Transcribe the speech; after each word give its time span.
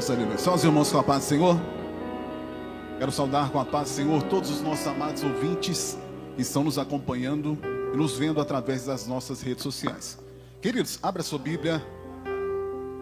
Deus, 0.00 0.10
aleluia. 0.10 0.38
Só 0.38 0.54
os 0.54 0.64
irmãos 0.64 0.90
com 0.90 0.98
a 0.98 1.02
paz 1.02 1.24
do 1.24 1.28
Senhor. 1.28 1.60
Quero 2.98 3.12
saudar 3.12 3.50
com 3.50 3.60
a 3.60 3.66
paz 3.66 3.90
do 3.90 3.94
Senhor 3.96 4.22
todos 4.22 4.48
os 4.48 4.62
nossos 4.62 4.86
amados 4.86 5.22
ouvintes 5.22 5.98
que 6.36 6.40
estão 6.40 6.64
nos 6.64 6.78
acompanhando 6.78 7.58
e 7.92 7.96
nos 7.96 8.16
vendo 8.16 8.40
através 8.40 8.86
das 8.86 9.06
nossas 9.06 9.42
redes 9.42 9.62
sociais. 9.62 10.18
Queridos, 10.62 10.98
abra 11.02 11.22
sua 11.22 11.38
Bíblia. 11.38 11.84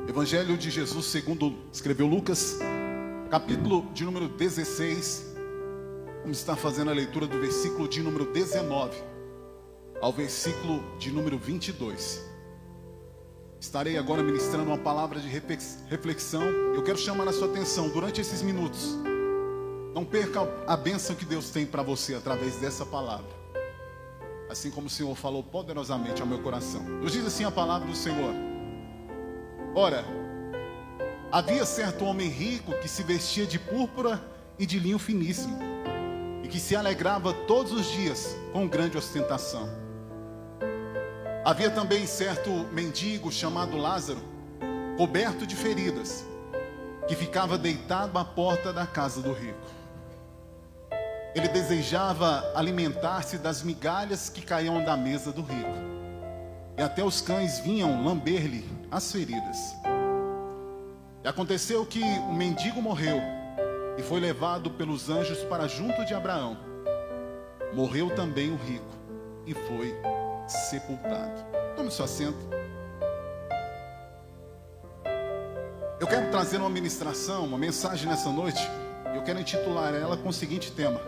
Evangelho 0.09 0.59
de 0.59 0.71
Jesus, 0.71 1.07
segundo 1.07 1.55
escreveu 1.73 2.09
Lucas, 2.09 2.59
capítulo 3.31 3.87
de 3.95 4.05
número 4.05 4.27
16. 4.29 5.37
Vamos 6.23 6.39
estar 6.39 6.57
fazendo 6.57 6.91
a 6.91 6.95
leitura 6.95 7.29
do 7.29 7.39
versículo 7.39 7.87
de 7.87 8.03
número 8.03 8.25
19 8.33 8.97
ao 10.01 10.13
versículo 10.13 10.83
de 10.99 11.13
número 11.13 11.39
22. 11.39 12.28
Estarei 13.61 13.99
agora 13.99 14.23
ministrando 14.23 14.71
uma 14.71 14.79
palavra 14.79 15.19
de 15.19 15.29
reflexão. 15.29 16.43
Eu 16.75 16.83
quero 16.85 16.97
chamar 16.97 17.27
a 17.27 17.33
sua 17.33 17.49
atenção 17.49 17.89
durante 17.89 18.21
esses 18.21 18.41
minutos. 18.41 18.97
Não 19.93 20.05
perca 20.05 20.41
a 20.67 20.77
bênção 20.77 21.17
que 21.17 21.25
Deus 21.25 21.51
tem 21.51 21.67
para 21.67 21.83
você 21.83 22.15
através 22.15 22.55
dessa 22.57 22.87
palavra. 22.87 23.37
Assim 24.49 24.71
como 24.71 24.87
o 24.87 24.91
Senhor 24.91 25.15
falou 25.17 25.43
poderosamente 25.43 26.23
ao 26.23 26.29
meu 26.29 26.39
coração. 26.39 26.83
Nos 26.83 27.13
diz 27.13 27.27
assim 27.27 27.45
a 27.45 27.51
palavra 27.51 27.89
do 27.89 27.97
Senhor. 27.97 28.33
Ora, 29.75 30.05
havia 31.33 31.65
certo 31.67 32.05
homem 32.05 32.29
rico 32.29 32.73
que 32.81 32.89
se 32.89 33.03
vestia 33.03 33.45
de 33.45 33.59
púrpura 33.59 34.23
e 34.57 34.65
de 34.67 34.79
linho 34.79 34.99
finíssimo, 34.99 35.59
e 36.43 36.49
que 36.49 36.59
se 36.59 36.75
alegrava 36.75 37.33
todos 37.33 37.73
os 37.73 37.87
dias 37.87 38.37
com 38.53 38.67
grande 38.69 38.97
ostentação. 38.97 39.69
Havia 41.49 41.71
também 41.71 42.07
certo 42.07 42.51
mendigo 42.75 43.33
chamado 43.33 43.79
Lázaro, 43.79 44.21
coberto 44.99 45.47
de 45.47 45.57
feridas, 45.57 46.23
que 47.09 47.17
ficava 47.17 47.57
deitado 47.57 48.19
à 48.19 48.23
porta 48.23 48.71
da 48.71 48.87
casa 48.87 49.23
do 49.23 49.33
rico. 49.33 49.67
Ele 51.35 51.49
desejava 51.49 52.53
alimentar-se 52.55 53.39
das 53.39 53.63
migalhas 53.63 54.29
que 54.29 54.43
caíam 54.43 54.85
da 54.85 54.95
mesa 54.95 55.33
do 55.33 55.41
rico, 55.41 55.73
e 56.77 56.83
até 56.83 57.03
os 57.03 57.23
cães 57.23 57.59
vinham 57.61 58.05
lamber-lhe 58.05 58.69
as 58.91 59.11
feridas. 59.11 59.75
E 61.25 61.29
aconteceu 61.29 61.87
que 61.87 62.03
o 62.03 62.33
mendigo 62.35 62.83
morreu 62.83 63.23
e 63.97 64.03
foi 64.03 64.21
levado 64.21 64.71
pelos 64.73 65.09
anjos 65.09 65.39
para 65.45 65.67
junto 65.67 66.05
de 66.05 66.13
Abraão. 66.13 66.59
Morreu 67.73 68.15
também 68.15 68.53
o 68.53 68.57
rico 68.57 68.95
e 69.47 69.55
foi 69.55 69.97
sepultado. 70.49 71.45
Tome 71.77 71.91
seu 71.91 72.05
assento. 72.05 72.39
Eu 76.01 76.07
quero 76.07 76.31
trazer 76.31 76.59
uma 76.59 76.71
ministração, 76.71 77.45
uma 77.45 77.59
mensagem 77.59 78.09
nessa 78.09 78.31
noite. 78.31 78.61
Eu 79.15 79.23
quero 79.23 79.41
intitular 79.41 79.95
ela 79.95 80.17
com 80.17 80.29
o 80.29 80.33
seguinte 80.33 80.73
tema: 80.73 81.01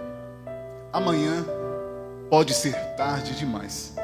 Amanhã 0.92 1.44
pode 2.28 2.52
ser 2.54 2.74
tarde 2.96 3.36
demais. 3.36 3.94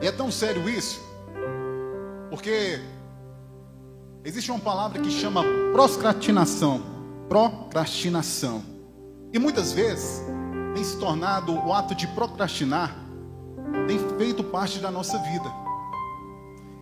E 0.00 0.06
é 0.06 0.12
tão 0.12 0.30
sério 0.30 0.68
isso, 0.68 1.00
porque 2.30 2.80
existe 4.24 4.50
uma 4.50 4.60
palavra 4.60 5.02
que 5.02 5.10
chama 5.10 5.42
procrastinação. 5.72 6.82
Procrastinação. 7.28 8.77
E 9.32 9.38
muitas 9.38 9.72
vezes 9.72 10.22
tem 10.74 10.82
se 10.82 10.96
tornado 10.98 11.52
o 11.52 11.72
ato 11.72 11.94
de 11.94 12.06
procrastinar, 12.08 12.96
tem 13.86 13.98
feito 14.16 14.42
parte 14.42 14.78
da 14.78 14.90
nossa 14.90 15.18
vida. 15.18 15.52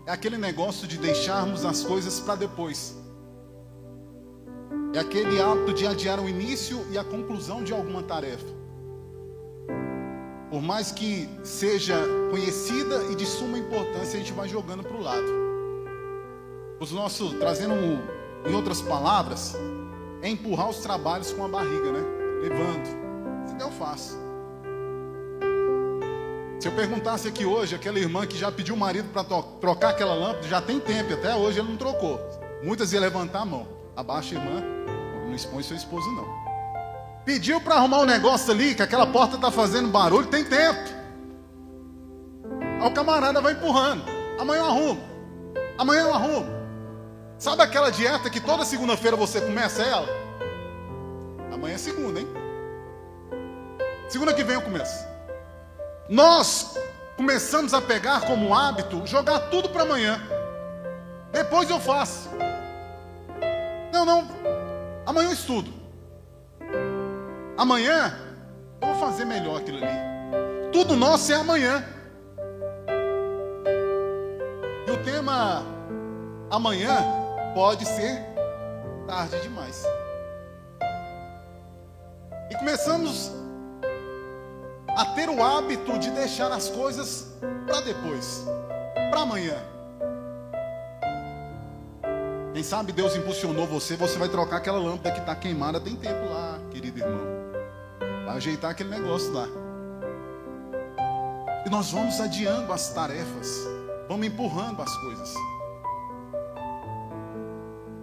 É 0.07 0.13
aquele 0.13 0.39
negócio 0.39 0.87
de 0.87 0.99
deixarmos 0.99 1.65
as 1.65 1.83
coisas 1.83 2.21
para 2.21 2.37
depois. 2.37 2.97
É 4.95 5.01
aquele 5.01 5.41
ato 5.41 5.73
de 5.75 5.87
adiar 5.87 6.21
o 6.21 6.29
início 6.29 6.87
e 6.91 6.97
a 6.97 7.03
conclusão 7.03 7.65
de 7.65 7.73
alguma 7.73 8.03
tarefa. 8.03 8.47
Por 10.49 10.63
mais 10.63 10.93
que 10.93 11.29
seja 11.43 12.01
conhecida 12.31 13.05
e 13.11 13.17
de 13.17 13.27
suma 13.27 13.59
importância, 13.59 14.15
a 14.15 14.23
gente 14.23 14.33
vai 14.33 14.49
jogando 14.49 14.85
para 14.85 14.97
o 14.97 15.03
lado. 15.03 15.27
Os 16.79 16.93
nossos, 16.93 17.33
trazendo 17.35 17.75
em 18.47 18.55
outras 18.55 18.81
palavras, 18.81 19.57
é 20.23 20.29
empurrar 20.29 20.71
os 20.71 20.79
trabalhos 20.79 21.33
com 21.33 21.45
a 21.45 21.49
barriga, 21.49 21.91
né? 21.91 22.26
Levando. 22.49 22.87
Se 23.49 23.61
eu 23.61 23.71
faço. 23.73 24.17
Se 26.61 26.69
eu 26.69 26.73
perguntasse 26.73 27.27
aqui 27.27 27.45
hoje, 27.45 27.75
aquela 27.75 27.99
irmã 27.99 28.25
que 28.25 28.39
já 28.39 28.53
pediu 28.53 28.75
o 28.75 28.79
marido 28.79 29.09
para 29.13 29.25
trocar 29.61 29.91
aquela 29.91 30.15
lâmpada, 30.15 30.47
já 30.47 30.61
tem 30.61 30.79
tempo, 30.79 31.13
até 31.13 31.35
hoje 31.35 31.59
ele 31.59 31.69
não 31.69 31.77
trocou. 31.77 32.21
Muitas 32.63 32.93
iam 32.93 33.03
levantar 33.03 33.41
a 33.41 33.45
mão. 33.45 33.67
Abaixa, 33.97 34.37
irmã, 34.37 34.63
não 35.27 35.35
expõe 35.35 35.63
seu 35.63 35.77
esposo, 35.77 36.09
não. 36.13 36.27
Pediu 37.25 37.61
para 37.61 37.75
arrumar 37.75 38.01
um 38.01 38.07
negócio 38.07 38.53
ali, 38.53 38.75
que 38.75 38.83
aquela 38.83 39.07
porta 39.07 39.35
está 39.35 39.51
fazendo 39.51 39.89
barulho, 39.89 40.29
tem 40.29 40.45
tempo. 40.45 40.89
Aí 42.81 42.89
o 42.89 42.95
camarada 42.95 43.41
vai 43.41 43.55
empurrando. 43.55 44.05
Amanhã 44.39 44.61
eu 44.61 44.67
arrumo. 44.67 45.03
Amanhã 45.79 46.03
eu 46.03 46.15
arrumo. 46.15 46.47
Sabe 47.39 47.63
aquela 47.63 47.91
dieta 47.91 48.31
que 48.31 48.41
toda 48.41 48.65
segunda-feira 48.65 49.17
você 49.17 49.41
começa 49.41 49.83
ela? 49.83 50.26
Amanhã 51.57 51.75
é 51.75 51.79
segunda, 51.79 52.21
hein? 52.21 52.29
Segunda 54.11 54.35
que 54.35 54.45
vem 54.45 54.57
eu 54.57 54.61
começo. 54.61 55.07
Nós 56.07 56.79
começamos 57.17 57.73
a 57.73 57.81
pegar 57.81 58.21
como 58.27 58.55
hábito 58.55 59.07
jogar 59.07 59.39
tudo 59.49 59.71
para 59.71 59.83
amanhã. 59.83 60.21
Depois 61.33 61.71
eu 61.71 61.81
faço. 61.81 62.29
Não, 63.91 64.05
não. 64.05 64.29
Amanhã 65.07 65.29
eu 65.29 65.33
estudo. 65.33 65.73
Amanhã 67.57 68.15
eu 68.83 68.89
vou 68.89 68.97
fazer 68.97 69.25
melhor 69.25 69.57
aquilo 69.59 69.79
ali. 69.79 70.71
Tudo 70.71 70.95
nosso 70.95 71.33
é 71.33 71.37
amanhã. 71.37 71.83
E 74.87 74.91
o 74.91 75.03
tema 75.03 75.65
amanhã 76.51 76.99
pode 77.55 77.87
ser 77.87 78.23
tarde 79.07 79.41
demais. 79.41 79.96
Começamos 82.67 83.31
a 84.89 85.05
ter 85.15 85.29
o 85.29 85.41
hábito 85.41 85.97
de 86.01 86.11
deixar 86.11 86.51
as 86.51 86.69
coisas 86.69 87.29
para 87.65 87.81
depois, 87.81 88.45
para 89.09 89.21
amanhã. 89.21 89.55
Quem 92.53 92.65
sabe 92.65 92.91
Deus 92.91 93.15
impulsionou 93.15 93.69
você, 93.69 93.95
você 93.95 94.19
vai 94.19 94.29
trocar 94.29 94.57
aquela 94.57 94.81
lâmpada 94.81 95.13
que 95.13 95.21
está 95.21 95.37
queimada, 95.37 95.81
tem 95.81 95.95
tempo 95.95 96.25
lá, 96.29 96.59
querido 96.73 96.99
irmão. 96.99 97.25
Vai 98.27 98.37
ajeitar 98.37 98.73
aquele 98.73 98.91
negócio 98.91 99.33
lá. 99.33 99.47
E 101.65 101.71
nós 101.71 101.93
vamos 101.93 102.21
adiando 102.21 102.73
as 102.73 102.93
tarefas, 102.93 103.61
vamos 104.09 104.27
empurrando 104.27 104.83
as 104.83 104.93
coisas. 104.97 105.33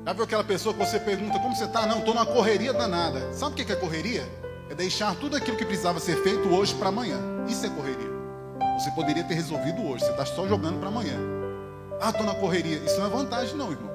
Já 0.06 0.14
viu 0.14 0.24
aquela 0.24 0.44
pessoa 0.46 0.74
que 0.74 0.80
você 0.80 1.02
pergunta 1.02 1.38
como 1.38 1.54
você 1.54 1.66
está? 1.66 1.86
Não, 1.86 2.00
estou 2.00 2.14
numa 2.14 2.26
correria 2.26 2.72
danada. 2.72 3.34
Sabe 3.34 3.62
o 3.62 3.66
que 3.66 3.70
é 3.70 3.76
correria? 3.76 4.26
É 4.74 4.76
deixar 4.76 5.16
tudo 5.18 5.36
aquilo 5.36 5.56
que 5.56 5.68
precisava 5.68 6.00
ser 6.00 6.16
feito 6.24 6.50
hoje 6.50 6.74
para 6.74 6.90
amanhã. 6.90 7.20
Isso 7.48 7.64
é 7.64 7.70
correria. 7.70 8.10
Você 8.80 8.90
poderia 8.90 9.24
ter 9.24 9.36
resolvido 9.36 9.86
hoje, 9.86 10.04
você 10.04 10.10
está 10.10 10.26
só 10.26 10.48
jogando 10.48 10.80
para 10.80 10.88
amanhã. 10.90 11.16
Ah, 12.02 12.10
estou 12.10 12.26
na 12.26 12.34
correria. 12.34 12.78
Isso 12.78 12.98
não 12.98 13.06
é 13.06 13.10
vantagem, 13.10 13.56
não, 13.56 13.72
irmão. 13.72 13.94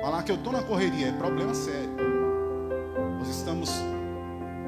Falar 0.00 0.22
que 0.22 0.32
eu 0.32 0.36
estou 0.36 0.50
na 0.50 0.62
correria 0.62 1.08
é 1.08 1.12
problema 1.12 1.52
sério. 1.52 1.94
Nós 3.18 3.28
estamos 3.28 3.70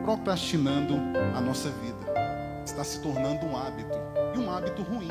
procrastinando 0.05 0.95
a 1.35 1.41
nossa 1.41 1.71
vida. 1.71 2.63
Está 2.63 2.85
se 2.85 3.01
tornando 3.01 3.47
um 3.47 3.57
hábito. 3.57 3.97
E 4.35 4.39
um 4.39 4.55
hábito 4.55 4.83
ruim. 4.83 5.09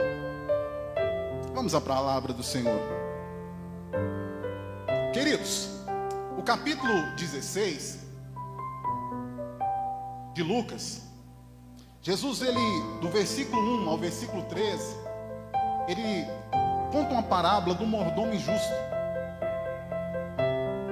Vamos 1.55 1.73
à 1.73 1.81
palavra 1.81 2.31
do 2.33 2.43
Senhor. 2.43 2.79
Queridos, 5.11 5.71
o 6.37 6.43
capítulo 6.43 6.93
16 7.15 8.04
de 10.35 10.43
Lucas, 10.43 11.01
Jesus, 12.01 12.41
ele, 12.41 12.59
do 12.99 13.07
versículo 13.07 13.83
1 13.83 13.89
ao 13.89 13.97
versículo 13.97 14.43
13, 14.43 14.95
ele 15.87 16.27
conta 16.91 17.13
uma 17.13 17.23
parábola 17.23 17.73
do 17.73 17.85
mordomo 17.87 18.33
injusto. 18.33 18.73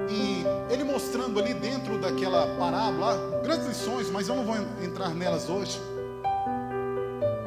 E 0.08 0.44
ele 0.72 0.82
mostrando 0.82 1.38
ali 1.38 1.52
dentro 1.52 1.98
daquela 1.98 2.56
parábola 2.56 3.42
grandes 3.42 3.66
lições, 3.66 4.10
mas 4.10 4.28
eu 4.28 4.34
não 4.34 4.46
vou 4.46 4.56
entrar 4.82 5.10
nelas 5.10 5.50
hoje. 5.50 5.78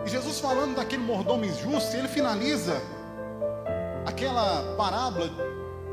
E 0.06 0.10
Jesus 0.10 0.40
falando 0.40 0.76
daquele 0.76 1.04
mordomo 1.04 1.46
injusto, 1.46 1.96
ele 1.98 2.08
finaliza 2.08 2.80
aquela 4.06 4.76
parábola 4.78 5.32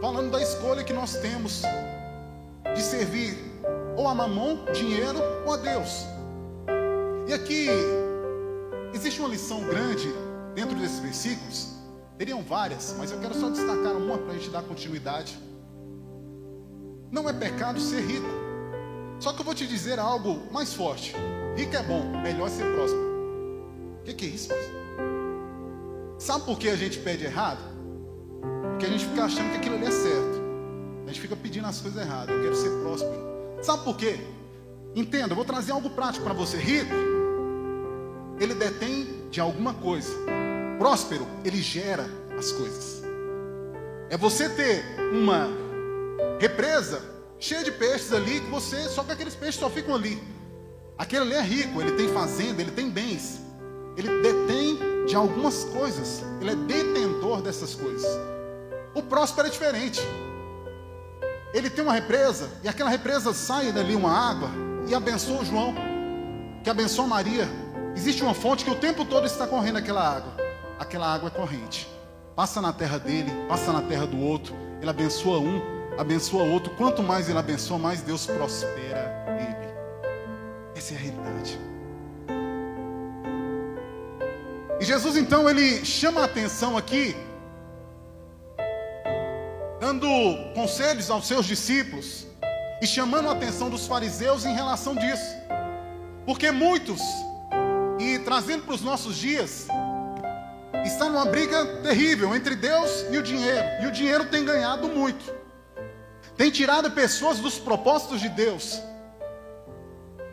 falando 0.02 0.30
da 0.30 0.42
escolha 0.42 0.84
que 0.84 0.92
nós 0.92 1.14
temos 1.16 1.62
de 2.74 2.82
servir 2.82 3.43
ou 3.96 4.08
a 4.08 4.14
mamão, 4.14 4.64
dinheiro, 4.72 5.18
ou 5.46 5.52
a 5.52 5.56
Deus. 5.56 6.04
E 7.28 7.32
aqui 7.32 7.68
existe 8.92 9.20
uma 9.20 9.28
lição 9.28 9.62
grande 9.64 10.12
dentro 10.54 10.76
desses 10.76 11.00
versículos 11.00 11.74
Teriam 12.16 12.42
várias, 12.42 12.94
mas 12.96 13.10
eu 13.10 13.18
quero 13.18 13.34
só 13.34 13.50
destacar 13.50 13.96
uma 13.96 14.16
para 14.18 14.32
a 14.32 14.34
gente 14.34 14.48
dar 14.48 14.62
continuidade. 14.62 15.36
Não 17.10 17.28
é 17.28 17.32
pecado 17.32 17.80
ser 17.80 18.02
rico. 18.02 18.26
Só 19.18 19.32
que 19.32 19.40
eu 19.40 19.44
vou 19.44 19.54
te 19.54 19.66
dizer 19.66 19.98
algo 19.98 20.40
mais 20.52 20.72
forte. 20.72 21.12
Rico 21.56 21.74
é 21.74 21.82
bom, 21.82 22.04
melhor 22.22 22.46
é 22.46 22.50
ser 22.50 22.72
próspero. 22.72 23.98
O 24.00 24.04
que, 24.04 24.14
que 24.14 24.26
é 24.26 24.28
isso? 24.28 24.48
Sabe 26.18 26.44
por 26.44 26.56
que 26.56 26.68
a 26.68 26.76
gente 26.76 27.00
pede 27.00 27.24
errado? 27.24 27.60
Porque 28.70 28.86
a 28.86 28.88
gente 28.88 29.06
fica 29.06 29.24
achando 29.24 29.50
que 29.50 29.56
aquilo 29.56 29.74
ali 29.74 29.86
é 29.86 29.90
certo. 29.90 30.42
A 31.04 31.08
gente 31.08 31.20
fica 31.20 31.34
pedindo 31.34 31.66
as 31.66 31.80
coisas 31.80 32.00
erradas. 32.00 32.34
Eu 32.34 32.42
quero 32.42 32.54
ser 32.54 32.70
próspero. 32.80 33.33
Sabe 33.64 33.82
por 33.82 33.96
quê? 33.96 34.20
Entenda, 34.94 35.32
eu 35.32 35.36
vou 35.36 35.44
trazer 35.44 35.72
algo 35.72 35.88
prático 35.88 36.22
para 36.22 36.34
você. 36.34 36.58
Rico, 36.58 36.94
ele 38.38 38.54
detém 38.54 39.26
de 39.30 39.40
alguma 39.40 39.72
coisa. 39.72 40.14
Próspero, 40.78 41.26
ele 41.42 41.62
gera 41.62 42.06
as 42.38 42.52
coisas. 42.52 43.02
É 44.10 44.18
você 44.18 44.50
ter 44.50 44.84
uma 45.14 45.48
represa 46.38 47.00
cheia 47.38 47.64
de 47.64 47.72
peixes 47.72 48.12
ali 48.12 48.40
que 48.40 48.50
você, 48.50 48.86
só 48.90 49.02
que 49.02 49.12
aqueles 49.12 49.34
peixes 49.34 49.58
só 49.58 49.70
ficam 49.70 49.94
ali. 49.94 50.22
Aquele 50.98 51.22
ali 51.22 51.34
é 51.34 51.40
rico, 51.40 51.80
ele 51.80 51.92
tem 51.92 52.08
fazenda, 52.08 52.60
ele 52.60 52.70
tem 52.70 52.90
bens. 52.90 53.40
Ele 53.96 54.20
detém 54.20 55.06
de 55.06 55.16
algumas 55.16 55.64
coisas. 55.64 56.22
Ele 56.38 56.50
é 56.50 56.54
detentor 56.54 57.40
dessas 57.40 57.74
coisas. 57.74 58.06
O 58.94 59.02
próspero 59.02 59.48
é 59.48 59.50
diferente. 59.50 60.02
Ele 61.54 61.70
tem 61.70 61.84
uma 61.84 61.92
represa 61.92 62.50
e 62.64 62.68
aquela 62.68 62.90
represa 62.90 63.32
sai 63.32 63.70
dali 63.70 63.94
uma 63.94 64.10
água 64.10 64.50
e 64.88 64.94
abençoa 64.94 65.44
João, 65.44 65.72
que 66.64 66.68
abençoa 66.68 67.06
Maria. 67.06 67.48
Existe 67.94 68.24
uma 68.24 68.34
fonte 68.34 68.64
que 68.64 68.70
o 68.72 68.74
tempo 68.74 69.04
todo 69.04 69.24
está 69.24 69.46
correndo 69.46 69.76
aquela 69.78 70.16
água. 70.16 70.32
Aquela 70.80 71.14
água 71.14 71.28
é 71.28 71.30
corrente. 71.30 71.88
Passa 72.34 72.60
na 72.60 72.72
terra 72.72 72.98
dele, 72.98 73.30
passa 73.48 73.72
na 73.72 73.82
terra 73.82 74.04
do 74.04 74.18
outro. 74.18 74.52
Ele 74.80 74.90
abençoa 74.90 75.38
um, 75.38 75.62
abençoa 75.96 76.42
outro. 76.42 76.74
Quanto 76.74 77.04
mais 77.04 77.28
ele 77.28 77.38
abençoa, 77.38 77.78
mais 77.78 78.02
Deus 78.02 78.26
prospera 78.26 79.24
ele. 79.38 79.72
Essa 80.74 80.94
é 80.94 80.96
a 80.96 81.00
realidade. 81.00 81.60
E 84.80 84.84
Jesus 84.84 85.16
então 85.16 85.48
ele 85.48 85.84
chama 85.84 86.22
a 86.22 86.24
atenção 86.24 86.76
aqui, 86.76 87.16
dando 89.84 90.08
conselhos 90.54 91.10
aos 91.10 91.26
seus 91.26 91.44
discípulos 91.44 92.26
e 92.80 92.86
chamando 92.86 93.28
a 93.28 93.32
atenção 93.32 93.68
dos 93.68 93.86
fariseus 93.86 94.46
em 94.46 94.54
relação 94.54 94.94
disso. 94.94 95.36
Porque 96.24 96.50
muitos, 96.50 97.02
e 98.00 98.18
trazendo 98.20 98.62
para 98.62 98.76
os 98.76 98.80
nossos 98.80 99.14
dias, 99.14 99.68
está 100.86 101.04
numa 101.04 101.26
briga 101.26 101.66
terrível 101.82 102.34
entre 102.34 102.56
Deus 102.56 103.04
e 103.10 103.18
o 103.18 103.22
dinheiro. 103.22 103.66
E 103.82 103.86
o 103.86 103.92
dinheiro 103.92 104.24
tem 104.30 104.42
ganhado 104.42 104.88
muito. 104.88 105.22
Tem 106.34 106.50
tirado 106.50 106.90
pessoas 106.92 107.38
dos 107.38 107.58
propósitos 107.58 108.22
de 108.22 108.30
Deus. 108.30 108.80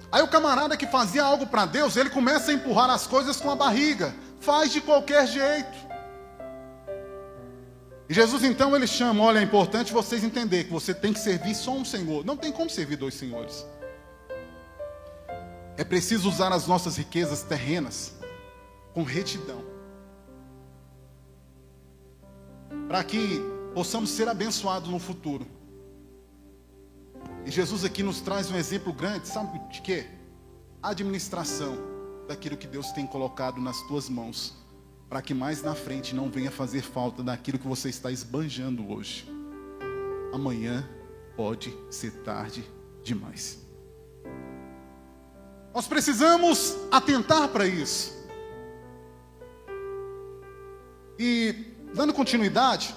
Aí 0.10 0.22
o 0.22 0.30
camarada 0.30 0.78
que 0.78 0.88
fazia 0.88 1.26
algo 1.26 1.46
para 1.46 1.66
Deus, 1.66 1.98
ele 1.98 2.10
começa 2.10 2.52
a 2.52 2.54
empurrar 2.54 2.90
as 2.90 3.06
coisas 3.06 3.42
com 3.42 3.52
a 3.52 3.56
barriga. 3.58 4.16
Faz 4.40 4.72
de 4.72 4.80
qualquer 4.80 5.28
jeito. 5.28 5.91
E 8.12 8.14
Jesus 8.14 8.44
então 8.44 8.76
ele 8.76 8.86
chama, 8.86 9.24
olha, 9.24 9.40
é 9.40 9.42
importante 9.42 9.94
vocês 9.94 10.22
entenderem 10.22 10.66
que 10.66 10.72
você 10.74 10.94
tem 10.94 11.14
que 11.14 11.20
servir 11.20 11.56
só 11.56 11.72
um 11.72 11.86
Senhor. 11.86 12.26
Não 12.26 12.36
tem 12.36 12.52
como 12.52 12.70
servir 12.70 12.98
dois 12.98 13.14
senhores. 13.14 13.66
É 15.78 15.84
preciso 15.86 16.28
usar 16.28 16.52
as 16.52 16.68
nossas 16.68 16.98
riquezas 16.98 17.42
terrenas 17.42 18.14
com 18.94 19.04
retidão. 19.04 19.64
Para 22.90 23.02
que 23.02 23.40
possamos 23.74 24.10
ser 24.10 24.28
abençoados 24.28 24.90
no 24.90 25.00
futuro. 25.00 25.48
E 27.46 27.50
Jesus 27.50 27.86
aqui 27.86 28.04
nos 28.04 28.20
traz 28.20 28.52
um 28.52 28.58
exemplo 28.58 28.92
grande, 28.92 29.26
sabe 29.26 29.58
de 29.70 29.82
quê? 29.82 30.06
Administração 30.84 31.78
daquilo 32.28 32.58
que 32.58 32.68
Deus 32.68 32.92
tem 32.92 33.08
colocado 33.08 33.62
nas 33.62 33.82
tuas 33.84 34.10
mãos 34.10 34.61
para 35.12 35.22
que 35.22 35.34
mais 35.34 35.62
na 35.62 35.76
frente 35.76 36.16
não 36.16 36.30
venha 36.30 36.50
fazer 36.50 36.82
falta 36.82 37.22
daquilo 37.22 37.60
que 37.60 37.68
você 37.68 37.90
está 37.90 38.10
esbanjando 38.10 38.90
hoje. 38.90 39.30
Amanhã 40.34 40.90
pode 41.36 41.78
ser 41.90 42.12
tarde 42.24 42.64
demais. 43.04 43.60
Nós 45.74 45.86
precisamos 45.86 46.78
atentar 46.90 47.50
para 47.50 47.68
isso. 47.68 48.26
E, 51.20 51.56
dando 51.94 52.14
continuidade, 52.14 52.96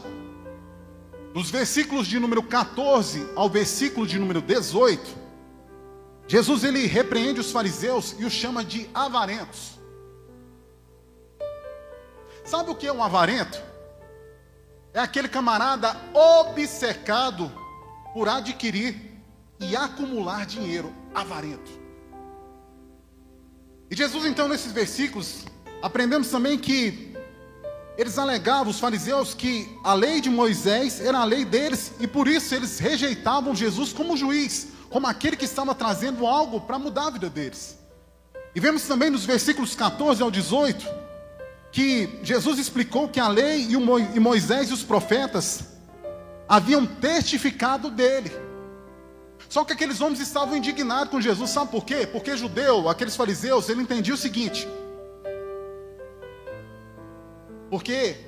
nos 1.35 1.51
versículos 1.51 2.07
de 2.07 2.21
número 2.21 2.45
14 2.45 3.29
ao 3.35 3.51
versículo 3.51 4.07
de 4.07 4.21
número 4.21 4.41
18, 4.41 5.17
Jesus 6.29 6.63
ele 6.63 6.87
repreende 6.87 7.41
os 7.41 7.51
fariseus 7.51 8.15
e 8.21 8.25
os 8.25 8.33
chama 8.33 8.65
de 8.65 8.89
avarentos. 8.95 9.75
Sabe 12.45 12.71
o 12.71 12.75
que 12.75 12.87
é 12.87 12.93
um 12.93 13.03
avarento? 13.03 13.61
É 14.93 15.01
aquele 15.01 15.29
camarada 15.29 15.97
obcecado 16.13 17.51
por 18.13 18.29
adquirir 18.29 19.19
e 19.59 19.75
acumular 19.75 20.45
dinheiro, 20.45 20.95
avarento. 21.15 21.73
E 23.91 23.97
Jesus, 23.97 24.27
então, 24.27 24.47
nesses 24.47 24.73
versículos, 24.73 25.47
aprendemos 25.83 26.29
também 26.29 26.59
que 26.59 27.17
eles 27.97 28.19
alegavam, 28.19 28.71
os 28.71 28.79
fariseus, 28.79 29.35
que 29.35 29.79
a 29.83 29.95
lei 29.95 30.21
de 30.21 30.29
Moisés 30.29 31.01
era 31.01 31.19
a 31.19 31.25
lei 31.25 31.45
deles, 31.45 31.93
e 31.99 32.07
por 32.07 32.29
isso 32.29 32.55
eles 32.55 32.79
rejeitavam 32.79 33.55
Jesus 33.55 33.93
como 33.93 34.17
juiz, 34.17 34.69
como 34.91 35.07
aquele 35.07 35.37
que 35.37 35.45
estava 35.45 35.75
trazendo 35.75 36.27
algo 36.27 36.61
para 36.61 36.79
mudar 36.79 37.07
a 37.07 37.11
vida 37.11 37.31
deles. 37.31 37.79
E 38.55 38.61
vemos 38.61 38.83
também 38.83 39.11
nos 39.11 39.25
versículos 39.25 39.75
14 39.75 40.23
ao 40.23 40.31
18 40.31 41.04
que 41.75 42.21
Jesus 42.23 42.61
explicou 42.61 43.09
que 43.09 43.19
a 43.19 43.27
lei 43.27 43.67
e 43.69 44.21
Moisés 44.21 44.71
e 44.71 44.73
os 44.73 44.85
profetas 44.85 45.73
haviam 46.49 46.87
testificado 46.87 47.91
dele. 47.91 48.31
Só 49.49 49.65
que 49.65 49.73
aqueles 49.73 50.01
homens 50.01 50.21
estavam 50.21 50.57
indignados 50.57 51.11
com 51.11 51.21
Jesus, 51.21 51.51
sabe 51.51 51.73
por 51.73 51.85
quê? 51.85 52.07
Porque 52.07 52.37
judeu, 52.37 52.89
aqueles 52.89 53.17
fariseus, 53.17 53.69
ele 53.69 53.83
entendia 53.83 54.15
o 54.15 54.17
seguinte: 54.17 54.69
porque 57.69 58.19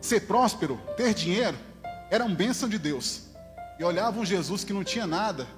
ser 0.00 0.20
próspero, 0.20 0.80
ter 0.96 1.14
dinheiro, 1.14 1.58
era 2.12 2.24
uma 2.24 2.36
bênção 2.36 2.68
de 2.68 2.78
Deus. 2.78 3.24
E 3.76 3.82
olhavam 3.82 4.24
Jesus 4.24 4.62
que 4.62 4.72
não 4.72 4.84
tinha 4.84 5.04
nada. 5.04 5.48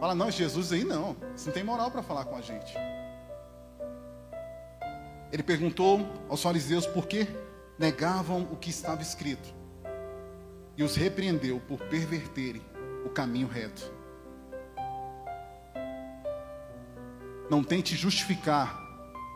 Fala, 0.00 0.16
não, 0.16 0.32
Jesus 0.32 0.72
aí 0.72 0.82
não, 0.82 1.16
você 1.36 1.46
não 1.46 1.54
tem 1.54 1.62
moral 1.62 1.92
para 1.92 2.02
falar 2.02 2.24
com 2.24 2.34
a 2.34 2.40
gente. 2.40 2.74
Ele 5.34 5.42
perguntou 5.42 6.08
aos 6.28 6.40
fariseus 6.40 6.86
por 6.86 7.08
que 7.08 7.26
negavam 7.76 8.44
o 8.52 8.56
que 8.56 8.70
estava 8.70 9.02
escrito 9.02 9.52
e 10.76 10.84
os 10.84 10.94
repreendeu 10.94 11.58
por 11.58 11.80
perverterem 11.88 12.62
o 13.04 13.08
caminho 13.08 13.48
reto. 13.48 13.82
Não 17.50 17.64
tente 17.64 17.96
justificar 17.96 18.80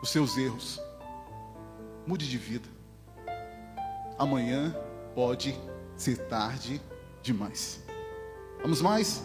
os 0.01 0.09
seus 0.09 0.37
erros. 0.37 0.81
Mude 2.07 2.29
de 2.29 2.37
vida. 2.37 2.69
Amanhã 4.17 4.73
pode 5.13 5.53
ser 5.97 6.15
tarde 6.29 6.81
demais. 7.21 7.83
Vamos 8.61 8.81
mais? 8.81 9.21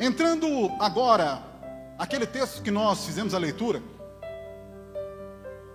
Entrando 0.00 0.70
agora, 0.80 1.42
aquele 1.98 2.26
texto 2.26 2.62
que 2.62 2.70
nós 2.70 3.04
fizemos 3.04 3.34
a 3.34 3.38
leitura. 3.38 3.82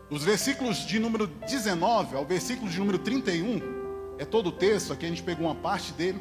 Os 0.10 0.24
versículos 0.24 0.86
de 0.86 1.00
número 1.00 1.28
19 1.28 2.16
ao 2.16 2.26
versículo 2.26 2.70
de 2.70 2.78
número 2.78 3.00
31, 3.00 4.16
é 4.20 4.26
todo 4.26 4.48
o 4.48 4.52
texto, 4.52 4.94
aqui 4.94 5.06
a 5.06 5.10
gente 5.10 5.24
pegou 5.24 5.48
uma 5.48 5.56
parte 5.56 5.92
dele. 5.94 6.20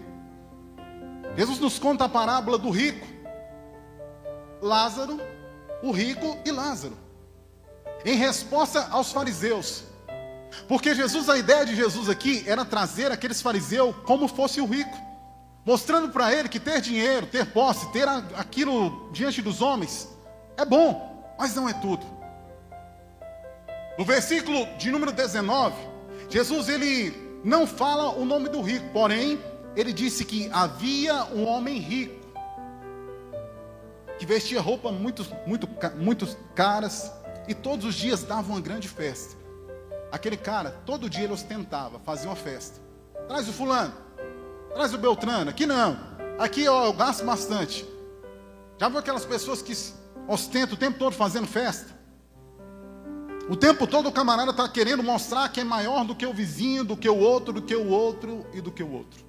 Jesus 1.36 1.58
nos 1.58 1.78
conta 1.78 2.04
a 2.04 2.08
parábola 2.08 2.56
do 2.56 2.70
rico, 2.70 3.06
Lázaro, 4.62 5.20
o 5.82 5.90
rico 5.90 6.38
e 6.44 6.50
Lázaro, 6.50 6.96
em 8.04 8.16
resposta 8.16 8.88
aos 8.90 9.12
fariseus. 9.12 9.84
Porque 10.68 10.94
Jesus, 10.94 11.28
a 11.28 11.36
ideia 11.36 11.66
de 11.66 11.74
Jesus 11.74 12.08
aqui 12.08 12.44
era 12.46 12.64
trazer 12.64 13.10
aqueles 13.12 13.42
fariseus 13.42 13.94
como 14.04 14.28
fosse 14.28 14.60
o 14.60 14.66
rico, 14.66 14.96
mostrando 15.64 16.08
para 16.08 16.32
ele 16.32 16.48
que 16.48 16.60
ter 16.60 16.80
dinheiro, 16.80 17.26
ter 17.26 17.46
posse, 17.46 17.90
ter 17.92 18.08
aquilo 18.08 19.10
diante 19.12 19.42
dos 19.42 19.60
homens 19.60 20.14
é 20.56 20.64
bom, 20.64 21.34
mas 21.38 21.54
não 21.54 21.68
é 21.68 21.72
tudo. 21.72 22.04
No 23.96 24.04
versículo 24.04 24.66
de 24.76 24.90
número 24.90 25.12
19, 25.12 25.74
Jesus 26.28 26.68
ele 26.68 27.40
não 27.44 27.66
fala 27.66 28.10
o 28.10 28.24
nome 28.24 28.48
do 28.48 28.60
rico, 28.60 28.88
porém 28.92 29.38
ele 29.76 29.92
disse 29.92 30.24
que 30.24 30.48
havia 30.52 31.24
um 31.26 31.46
homem 31.46 31.78
rico 31.78 32.24
que 34.18 34.26
vestia 34.26 34.60
roupas 34.60 34.92
muito, 34.92 35.26
muito, 35.46 35.68
muito 35.96 36.36
caras, 36.54 37.12
e 37.46 37.54
todos 37.54 37.84
os 37.84 37.94
dias 37.94 38.22
dava 38.22 38.52
uma 38.52 38.60
grande 38.60 38.88
festa. 38.88 39.36
Aquele 40.10 40.36
cara, 40.36 40.70
todo 40.86 41.10
dia 41.10 41.24
ele 41.24 41.32
ostentava, 41.32 41.98
fazia 42.00 42.28
uma 42.28 42.36
festa. 42.36 42.80
Traz 43.28 43.48
o 43.48 43.52
fulano, 43.52 43.92
traz 44.72 44.94
o 44.94 44.98
Beltrano, 44.98 45.50
aqui 45.50 45.66
não. 45.66 45.98
Aqui 46.38 46.66
ó, 46.68 46.86
eu 46.86 46.92
gasto 46.92 47.24
bastante. 47.24 47.86
Já 48.78 48.88
viu 48.88 48.98
aquelas 48.98 49.24
pessoas 49.24 49.62
que 49.62 49.72
ostentam 50.26 50.74
o 50.74 50.78
tempo 50.78 50.98
todo 50.98 51.14
fazendo 51.14 51.46
festa? 51.46 51.93
O 53.48 53.56
tempo 53.56 53.86
todo 53.86 54.08
o 54.08 54.12
camarada 54.12 54.50
está 54.50 54.68
querendo 54.68 55.02
mostrar 55.02 55.48
que 55.50 55.60
é 55.60 55.64
maior 55.64 56.04
do 56.04 56.14
que 56.14 56.24
o 56.24 56.32
vizinho, 56.32 56.84
do 56.84 56.96
que 56.96 57.08
o 57.08 57.18
outro, 57.18 57.52
do 57.52 57.62
que 57.62 57.76
o 57.76 57.88
outro 57.88 58.46
e 58.54 58.60
do 58.60 58.72
que 58.72 58.82
o 58.82 58.90
outro. 58.90 59.22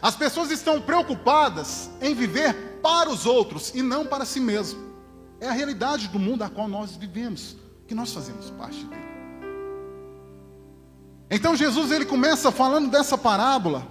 As 0.00 0.16
pessoas 0.16 0.50
estão 0.50 0.80
preocupadas 0.80 1.90
em 2.00 2.14
viver 2.14 2.54
para 2.82 3.10
os 3.10 3.26
outros 3.26 3.74
e 3.74 3.82
não 3.82 4.06
para 4.06 4.24
si 4.24 4.40
mesmo. 4.40 4.80
É 5.40 5.48
a 5.48 5.52
realidade 5.52 6.08
do 6.08 6.18
mundo 6.18 6.42
a 6.42 6.48
qual 6.48 6.68
nós 6.68 6.96
vivemos, 6.96 7.56
que 7.86 7.94
nós 7.94 8.12
fazemos 8.12 8.50
parte 8.50 8.84
dele. 8.84 9.08
Então 11.30 11.54
Jesus 11.54 11.92
ele 11.92 12.06
começa 12.06 12.50
falando 12.50 12.90
dessa 12.90 13.18
parábola 13.18 13.86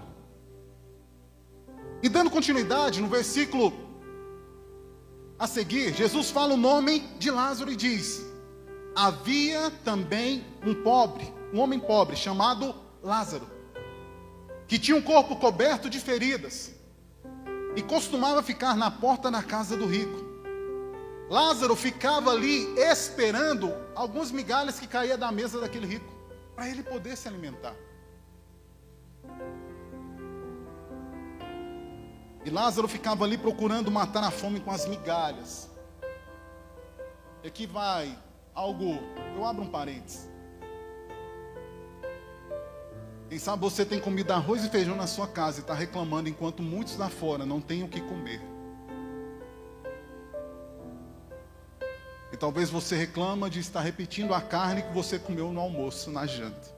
e 2.02 2.10
dando 2.10 2.32
continuidade 2.32 3.02
no 3.02 3.08
versículo 3.08 3.74
a 5.38 5.46
seguir, 5.46 5.94
Jesus 5.94 6.32
fala 6.32 6.56
o 6.56 6.58
nome 6.58 7.00
de 7.20 7.30
Lázaro 7.30 7.72
e 7.72 7.76
diz: 7.76 8.26
havia 8.98 9.70
também 9.86 10.44
um 10.66 10.74
pobre, 10.74 11.32
um 11.54 11.60
homem 11.60 11.80
pobre, 11.80 12.16
chamado 12.16 12.74
Lázaro, 13.04 13.48
que 14.68 14.80
tinha 14.80 14.98
um 14.98 15.02
corpo 15.04 15.36
coberto 15.36 15.88
de 15.88 16.00
feridas 16.00 16.74
e 17.76 17.82
costumava 17.84 18.42
ficar 18.42 18.76
na 18.76 18.90
porta 18.90 19.30
da 19.30 19.44
casa 19.44 19.78
do 19.78 19.86
rico. 19.86 20.26
Lázaro 21.30 21.76
ficava 21.76 22.32
ali 22.32 22.66
esperando 22.80 23.72
algumas 23.94 24.32
migalhas 24.32 24.80
que 24.80 24.88
caíam 24.88 25.18
da 25.18 25.32
mesa 25.32 25.62
daquele 25.62 25.86
rico, 25.86 26.12
para 26.56 26.68
ele 26.68 26.82
poder 26.82 27.16
se 27.16 27.28
alimentar. 27.28 27.76
E 32.44 32.50
Lázaro 32.50 32.88
ficava 32.88 33.26
ali 33.26 33.38
procurando 33.38 33.92
matar 33.92 34.24
a 34.24 34.32
fome 34.32 34.60
com 34.60 34.72
as 34.72 34.88
migalhas. 34.88 35.70
E 37.44 37.48
aqui 37.48 37.68
vai 37.68 38.18
algo, 38.58 39.00
eu 39.36 39.46
abro 39.46 39.64
um 39.64 39.70
parênteses. 39.70 40.28
Quem 43.30 43.38
sabe 43.38 43.62
você 43.62 43.86
tem 43.86 44.00
comido 44.00 44.32
arroz 44.32 44.66
e 44.66 44.70
feijão 44.70 44.96
na 44.96 45.06
sua 45.06 45.28
casa 45.28 45.60
e 45.60 45.62
está 45.62 45.76
reclamando 45.76 46.28
enquanto 46.28 46.64
muitos 46.64 46.98
lá 46.98 47.08
fora 47.08 47.46
não 47.46 47.62
têm 47.62 47.84
o 47.84 47.88
que 47.88 48.02
comer. 48.02 48.42
E 52.32 52.38
talvez 52.38 52.70
você 52.70 52.96
reclama 52.96 53.50
de 53.50 53.60
estar 53.60 53.82
repetindo 53.82 54.34
a 54.34 54.42
carne 54.42 54.82
que 54.82 54.94
você 54.94 55.20
comeu 55.20 55.52
no 55.54 55.62
almoço, 55.62 56.10
na 56.10 56.26
janta. 56.26 56.76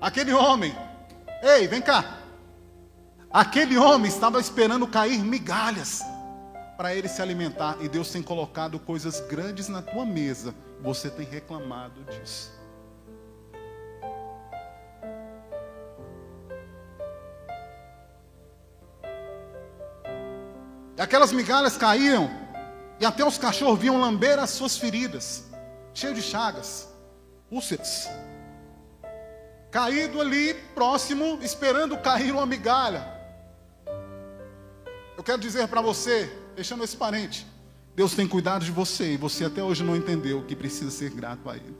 Aquele 0.00 0.34
homem, 0.34 0.74
ei, 1.42 1.66
vem 1.66 1.80
cá. 1.80 2.18
Aquele 3.30 3.78
homem 3.78 4.08
estava 4.08 4.38
esperando 4.38 4.86
cair 4.86 5.24
migalhas 5.24 6.02
para 6.76 6.94
ele 6.94 7.08
se 7.08 7.22
alimentar 7.22 7.76
e 7.80 7.88
Deus 7.88 8.10
tem 8.10 8.22
colocado 8.22 8.78
coisas 8.78 9.20
grandes 9.20 9.68
na 9.68 9.80
tua 9.80 10.04
mesa, 10.04 10.54
você 10.80 11.08
tem 11.08 11.24
reclamado 11.24 12.04
disso. 12.04 12.52
E 20.96 21.00
aquelas 21.00 21.32
migalhas 21.32 21.76
caíam 21.76 22.30
e 23.00 23.06
até 23.06 23.24
os 23.24 23.36
cachorros 23.36 23.78
vinham 23.78 24.00
lamber 24.00 24.38
as 24.38 24.50
suas 24.50 24.76
feridas, 24.76 25.44
cheio 25.92 26.14
de 26.14 26.22
chagas, 26.22 26.88
úlceras. 27.50 28.08
Caído 29.70 30.20
ali, 30.20 30.54
próximo, 30.72 31.40
esperando 31.42 31.98
cair 31.98 32.30
uma 32.30 32.46
migalha. 32.46 33.12
Eu 35.16 35.24
quero 35.24 35.38
dizer 35.38 35.66
para 35.66 35.80
você, 35.80 36.32
deixando 36.54 36.84
esse 36.84 36.96
parente. 36.96 37.46
Deus 37.94 38.14
tem 38.14 38.26
cuidado 38.26 38.64
de 38.64 38.72
você 38.72 39.14
e 39.14 39.16
você 39.16 39.44
até 39.44 39.62
hoje 39.62 39.84
não 39.84 39.94
entendeu 39.94 40.42
que 40.44 40.56
precisa 40.56 40.90
ser 40.90 41.10
grato 41.10 41.48
a 41.48 41.56
Ele. 41.56 41.76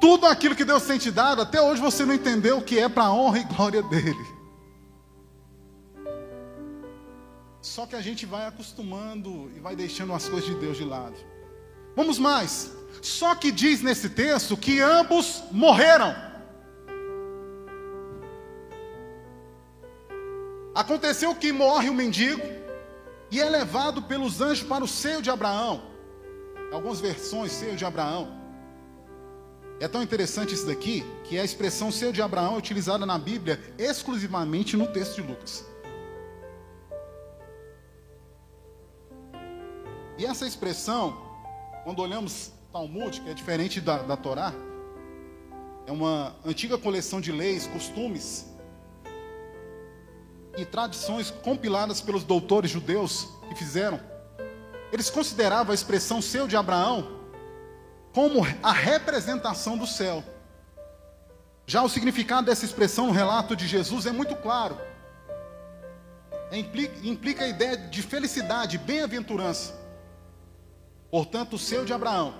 Tudo 0.00 0.26
aquilo 0.26 0.56
que 0.56 0.64
Deus 0.64 0.82
tem 0.82 0.98
te 0.98 1.10
dado, 1.10 1.42
até 1.42 1.62
hoje 1.62 1.80
você 1.80 2.04
não 2.04 2.12
entendeu 2.12 2.60
que 2.60 2.78
é 2.78 2.88
para 2.88 3.04
a 3.04 3.12
honra 3.12 3.38
e 3.38 3.44
glória 3.44 3.82
dEle. 3.82 4.42
Só 7.60 7.86
que 7.86 7.94
a 7.94 8.02
gente 8.02 8.26
vai 8.26 8.46
acostumando 8.46 9.50
e 9.56 9.60
vai 9.60 9.76
deixando 9.76 10.12
as 10.12 10.28
coisas 10.28 10.50
de 10.50 10.56
Deus 10.56 10.76
de 10.76 10.84
lado. 10.84 11.14
Vamos 11.94 12.18
mais. 12.18 12.72
Só 13.00 13.34
que 13.34 13.52
diz 13.52 13.80
nesse 13.80 14.10
texto 14.10 14.56
que 14.56 14.80
ambos 14.80 15.42
morreram. 15.52 16.31
Aconteceu 20.74 21.34
que 21.34 21.52
morre 21.52 21.90
o 21.90 21.94
mendigo 21.94 22.42
e 23.30 23.40
é 23.40 23.48
levado 23.48 24.02
pelos 24.02 24.40
anjos 24.40 24.66
para 24.66 24.82
o 24.82 24.88
seio 24.88 25.20
de 25.20 25.30
Abraão. 25.30 25.82
Algumas 26.72 26.98
versões, 26.98 27.52
seio 27.52 27.76
de 27.76 27.84
Abraão. 27.84 28.40
É 29.78 29.86
tão 29.86 30.02
interessante 30.02 30.54
isso 30.54 30.66
daqui 30.66 31.04
que 31.24 31.38
a 31.38 31.44
expressão 31.44 31.90
seio 31.90 32.12
de 32.12 32.22
Abraão 32.22 32.54
é 32.54 32.58
utilizada 32.58 33.04
na 33.04 33.18
Bíblia 33.18 33.60
exclusivamente 33.78 34.76
no 34.76 34.86
texto 34.86 35.16
de 35.16 35.22
Lucas. 35.22 35.66
E 40.16 40.24
essa 40.24 40.46
expressão, 40.46 41.20
quando 41.84 42.00
olhamos 42.00 42.52
Talmud, 42.72 43.20
que 43.20 43.28
é 43.28 43.34
diferente 43.34 43.80
da, 43.80 43.98
da 43.98 44.16
Torá, 44.16 44.54
é 45.86 45.92
uma 45.92 46.34
antiga 46.46 46.78
coleção 46.78 47.20
de 47.20 47.32
leis, 47.32 47.66
costumes 47.66 48.51
e 50.56 50.64
tradições 50.64 51.30
compiladas 51.30 52.00
pelos 52.00 52.24
doutores 52.24 52.70
judeus 52.70 53.28
que 53.48 53.54
fizeram, 53.54 54.00
eles 54.92 55.08
consideravam 55.08 55.72
a 55.72 55.74
expressão 55.74 56.20
seu 56.20 56.46
de 56.46 56.56
Abraão 56.56 57.20
como 58.12 58.46
a 58.62 58.72
representação 58.72 59.78
do 59.78 59.86
céu. 59.86 60.22
Já 61.66 61.82
o 61.82 61.88
significado 61.88 62.46
dessa 62.46 62.64
expressão 62.64 63.06
no 63.06 63.12
relato 63.12 63.56
de 63.56 63.66
Jesus 63.66 64.04
é 64.04 64.12
muito 64.12 64.36
claro. 64.36 64.78
É, 66.50 66.58
implica, 66.58 67.06
implica 67.06 67.44
a 67.44 67.48
ideia 67.48 67.76
de 67.76 68.02
felicidade, 68.02 68.76
bem-aventurança. 68.76 69.80
Portanto, 71.10 71.54
o 71.54 71.58
seu 71.58 71.84
de 71.84 71.92
Abraão 71.92 72.34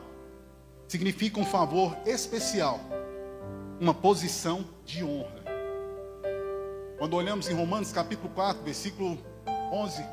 significa 0.87 1.41
um 1.41 1.47
favor 1.47 1.97
especial, 2.05 2.79
uma 3.81 3.95
posição 3.95 4.67
de 4.85 5.03
honra. 5.03 5.42
Quando 7.03 7.15
olhamos 7.15 7.49
em 7.49 7.53
Romanos 7.53 7.91
capítulo 7.91 8.29
4, 8.29 8.63
versículo 8.63 9.19
11, 9.73 10.07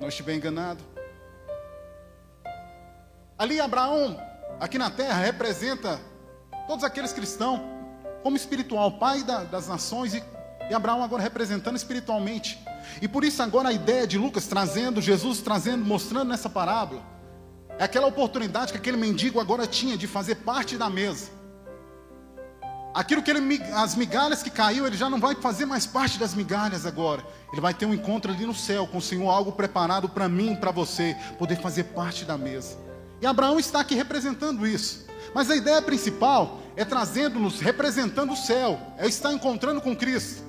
não 0.00 0.08
estiver 0.08 0.34
enganado. 0.34 0.82
Ali 3.36 3.60
Abraão, 3.60 4.18
aqui 4.58 4.78
na 4.78 4.90
terra, 4.90 5.20
representa 5.20 6.00
todos 6.66 6.82
aqueles 6.82 7.12
cristãos 7.12 7.60
como 8.22 8.38
espiritual, 8.38 8.92
pai 8.92 9.22
da, 9.22 9.44
das 9.44 9.68
nações 9.68 10.14
e, 10.14 10.24
e 10.70 10.72
Abraão 10.72 11.02
agora 11.02 11.22
representando 11.22 11.76
espiritualmente. 11.76 12.58
E 13.02 13.06
por 13.06 13.22
isso 13.22 13.42
agora 13.42 13.68
a 13.68 13.72
ideia 13.74 14.06
de 14.06 14.16
Lucas 14.16 14.46
trazendo, 14.46 15.02
Jesus 15.02 15.42
trazendo, 15.42 15.84
mostrando 15.84 16.30
nessa 16.30 16.48
parábola, 16.48 17.02
é 17.78 17.84
aquela 17.84 18.06
oportunidade 18.06 18.72
que 18.72 18.78
aquele 18.78 18.96
mendigo 18.96 19.38
agora 19.40 19.66
tinha 19.66 19.94
de 19.94 20.06
fazer 20.06 20.36
parte 20.36 20.78
da 20.78 20.88
mesa. 20.88 21.37
Aquilo 22.94 23.22
que 23.22 23.30
ele, 23.30 23.62
as 23.74 23.94
migalhas 23.94 24.42
que 24.42 24.50
caiu, 24.50 24.86
ele 24.86 24.96
já 24.96 25.08
não 25.08 25.20
vai 25.20 25.34
fazer 25.34 25.66
mais 25.66 25.86
parte 25.86 26.18
das 26.18 26.34
migalhas 26.34 26.86
agora. 26.86 27.22
Ele 27.52 27.60
vai 27.60 27.74
ter 27.74 27.86
um 27.86 27.94
encontro 27.94 28.32
ali 28.32 28.46
no 28.46 28.54
céu 28.54 28.86
com 28.86 28.98
o 28.98 29.02
Senhor, 29.02 29.28
algo 29.28 29.52
preparado 29.52 30.08
para 30.08 30.28
mim, 30.28 30.56
para 30.56 30.70
você, 30.70 31.16
poder 31.38 31.56
fazer 31.60 31.84
parte 31.84 32.24
da 32.24 32.36
mesa. 32.36 32.76
E 33.20 33.26
Abraão 33.26 33.58
está 33.58 33.80
aqui 33.80 33.94
representando 33.94 34.66
isso. 34.66 35.06
Mas 35.34 35.50
a 35.50 35.56
ideia 35.56 35.82
principal 35.82 36.60
é 36.76 36.84
trazendo-nos, 36.84 37.60
representando 37.60 38.32
o 38.32 38.36
céu, 38.36 38.80
é 38.96 39.06
estar 39.06 39.32
encontrando 39.32 39.80
com 39.80 39.94
Cristo, 39.94 40.42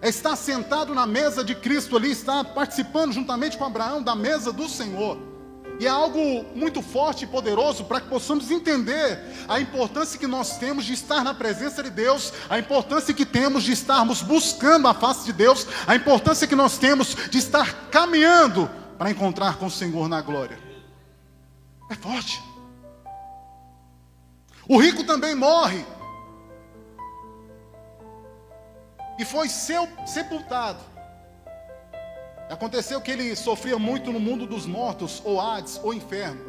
é 0.00 0.08
estar 0.08 0.36
sentado 0.36 0.94
na 0.94 1.06
mesa 1.06 1.42
de 1.42 1.54
Cristo 1.54 1.96
ali, 1.96 2.12
estar 2.12 2.44
participando 2.44 3.12
juntamente 3.12 3.58
com 3.58 3.64
Abraão 3.64 4.02
da 4.02 4.14
mesa 4.14 4.52
do 4.52 4.68
Senhor. 4.68 5.18
E 5.78 5.86
é 5.86 5.88
algo 5.88 6.44
muito 6.56 6.82
forte 6.82 7.24
e 7.24 7.26
poderoso 7.26 7.84
para 7.84 8.00
que 8.00 8.08
possamos 8.08 8.50
entender 8.50 9.20
a 9.46 9.60
importância 9.60 10.18
que 10.18 10.26
nós 10.26 10.58
temos 10.58 10.84
de 10.84 10.92
estar 10.92 11.22
na 11.22 11.32
presença 11.32 11.82
de 11.82 11.90
Deus, 11.90 12.32
a 12.50 12.58
importância 12.58 13.14
que 13.14 13.24
temos 13.24 13.62
de 13.62 13.72
estarmos 13.72 14.20
buscando 14.20 14.88
a 14.88 14.94
face 14.94 15.24
de 15.24 15.32
Deus, 15.32 15.66
a 15.86 15.94
importância 15.94 16.48
que 16.48 16.56
nós 16.56 16.78
temos 16.78 17.14
de 17.30 17.38
estar 17.38 17.88
caminhando 17.90 18.68
para 18.98 19.10
encontrar 19.10 19.56
com 19.56 19.66
o 19.66 19.70
Senhor 19.70 20.08
na 20.08 20.20
glória. 20.20 20.58
É 21.88 21.94
forte. 21.94 22.42
O 24.68 24.78
rico 24.78 25.04
também 25.04 25.34
morre. 25.34 25.86
E 29.18 29.24
foi 29.24 29.48
sepultado. 29.48 30.87
Aconteceu 32.50 33.00
que 33.00 33.10
ele 33.10 33.36
sofria 33.36 33.78
muito 33.78 34.12
no 34.12 34.18
mundo 34.18 34.46
dos 34.46 34.66
mortos, 34.66 35.20
ou 35.24 35.40
Hades, 35.40 35.78
ou 35.82 35.92
inferno. 35.92 36.40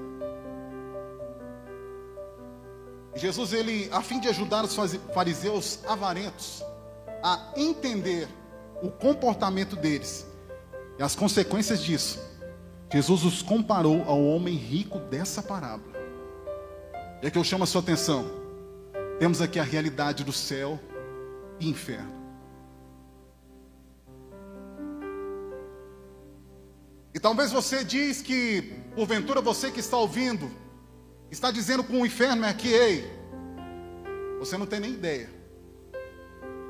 Jesus, 3.16 3.52
ele, 3.52 3.90
a 3.92 4.02
fim 4.02 4.20
de 4.20 4.30
ajudar 4.30 4.64
os 4.64 4.76
fariseus 5.14 5.80
avarentos 5.86 6.64
a 7.22 7.52
entender 7.58 8.30
o 8.82 8.90
comportamento 8.90 9.76
deles 9.76 10.26
e 10.98 11.04
as 11.04 11.16
consequências 11.16 11.84
disso, 11.84 12.20
Jesus 12.92 13.24
os 13.24 13.42
comparou 13.42 14.04
ao 14.04 14.24
homem 14.24 14.56
rico 14.56 15.00
dessa 15.00 15.44
parábola. 15.44 15.98
E 17.22 17.28
é 17.28 17.32
que 17.32 17.38
eu 17.38 17.44
chamo 17.44 17.64
a 17.64 17.68
sua 17.68 17.82
atenção. 17.82 18.26
Temos 19.20 19.42
aqui 19.42 19.60
a 19.60 19.64
realidade 19.64 20.24
do 20.24 20.32
céu 20.32 20.80
e 21.60 21.70
inferno. 21.70 22.19
E 27.20 27.22
talvez 27.22 27.52
você 27.52 27.84
diz 27.84 28.22
que, 28.22 28.62
porventura, 28.96 29.42
você 29.42 29.70
que 29.70 29.82
está 29.82 29.98
ouvindo, 29.98 30.50
está 31.30 31.52
dizendo 31.52 31.84
com 31.84 32.00
o 32.02 32.06
inferno 32.06 32.46
é 32.46 32.50
aqui, 32.50 32.70
ei, 32.70 33.12
você 34.40 34.58
não 34.58 34.66
tem 34.66 34.80
nem 34.80 34.94
ideia 34.94 35.30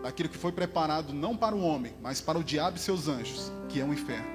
daquilo 0.02 0.28
que 0.28 0.40
foi 0.40 0.52
preparado 0.52 1.14
não 1.14 1.38
para 1.38 1.56
o 1.56 1.62
homem, 1.62 1.94
mas 2.02 2.20
para 2.20 2.40
o 2.40 2.44
diabo 2.44 2.78
e 2.78 2.80
seus 2.80 3.08
anjos, 3.08 3.52
que 3.70 3.80
é 3.80 3.86
o 3.86 3.94
inferno. 3.94 4.26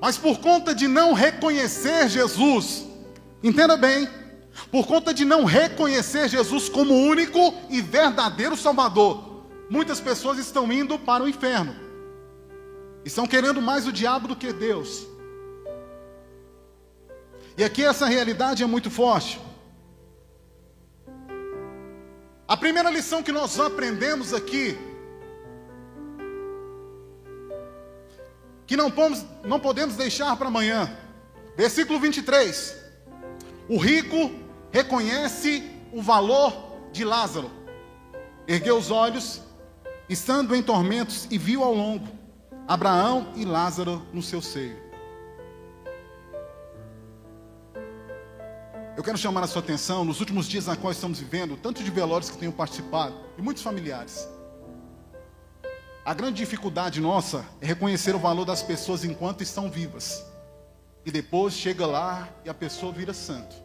Mas 0.00 0.18
por 0.18 0.40
conta 0.40 0.74
de 0.74 0.88
não 0.88 1.12
reconhecer 1.12 2.08
Jesus, 2.08 2.84
entenda 3.44 3.76
bem, 3.76 4.08
por 4.72 4.88
conta 4.88 5.14
de 5.14 5.24
não 5.24 5.44
reconhecer 5.44 6.28
Jesus 6.28 6.68
como 6.68 6.94
único 6.94 7.54
e 7.70 7.80
verdadeiro 7.80 8.56
Salvador, 8.56 9.44
muitas 9.70 10.00
pessoas 10.00 10.36
estão 10.38 10.72
indo 10.72 10.98
para 10.98 11.22
o 11.22 11.28
inferno. 11.28 11.76
Estão 13.04 13.24
querendo 13.24 13.62
mais 13.62 13.86
o 13.86 13.92
diabo 13.92 14.26
do 14.26 14.34
que 14.34 14.52
Deus. 14.52 15.11
E 17.56 17.64
aqui 17.64 17.84
essa 17.84 18.06
realidade 18.06 18.62
é 18.62 18.66
muito 18.66 18.90
forte. 18.90 19.40
A 22.48 22.56
primeira 22.56 22.90
lição 22.90 23.22
que 23.22 23.32
nós 23.32 23.58
aprendemos 23.58 24.34
aqui, 24.34 24.78
que 28.66 28.76
não 28.76 28.90
podemos, 28.90 29.24
não 29.44 29.60
podemos 29.60 29.96
deixar 29.96 30.36
para 30.36 30.48
amanhã, 30.48 30.90
versículo 31.56 31.98
23. 31.98 32.76
O 33.68 33.78
rico 33.78 34.30
reconhece 34.70 35.62
o 35.92 36.02
valor 36.02 36.52
de 36.92 37.04
Lázaro, 37.04 37.50
ergueu 38.46 38.76
os 38.76 38.90
olhos, 38.90 39.40
estando 40.08 40.54
em 40.54 40.62
tormentos, 40.62 41.26
e 41.30 41.38
viu 41.38 41.62
ao 41.62 41.74
longo 41.74 42.08
Abraão 42.66 43.32
e 43.36 43.44
Lázaro 43.44 44.02
no 44.12 44.22
seu 44.22 44.42
seio. 44.42 44.91
Eu 48.94 49.02
quero 49.02 49.16
chamar 49.16 49.42
a 49.42 49.46
sua 49.46 49.62
atenção 49.62 50.04
nos 50.04 50.20
últimos 50.20 50.46
dias 50.46 50.66
na 50.66 50.76
qual 50.76 50.92
estamos 50.92 51.18
vivendo, 51.18 51.56
tanto 51.56 51.82
de 51.82 51.90
velórios 51.90 52.28
que 52.28 52.36
tenho 52.36 52.52
participado 52.52 53.14
e 53.38 53.42
muitos 53.42 53.62
familiares. 53.62 54.28
A 56.04 56.12
grande 56.12 56.36
dificuldade 56.36 57.00
nossa 57.00 57.42
é 57.60 57.66
reconhecer 57.66 58.14
o 58.14 58.18
valor 58.18 58.44
das 58.44 58.62
pessoas 58.62 59.02
enquanto 59.02 59.42
estão 59.42 59.70
vivas. 59.70 60.22
E 61.06 61.10
depois 61.10 61.54
chega 61.54 61.86
lá 61.86 62.28
e 62.44 62.50
a 62.50 62.54
pessoa 62.54 62.92
vira 62.92 63.14
santo. 63.14 63.56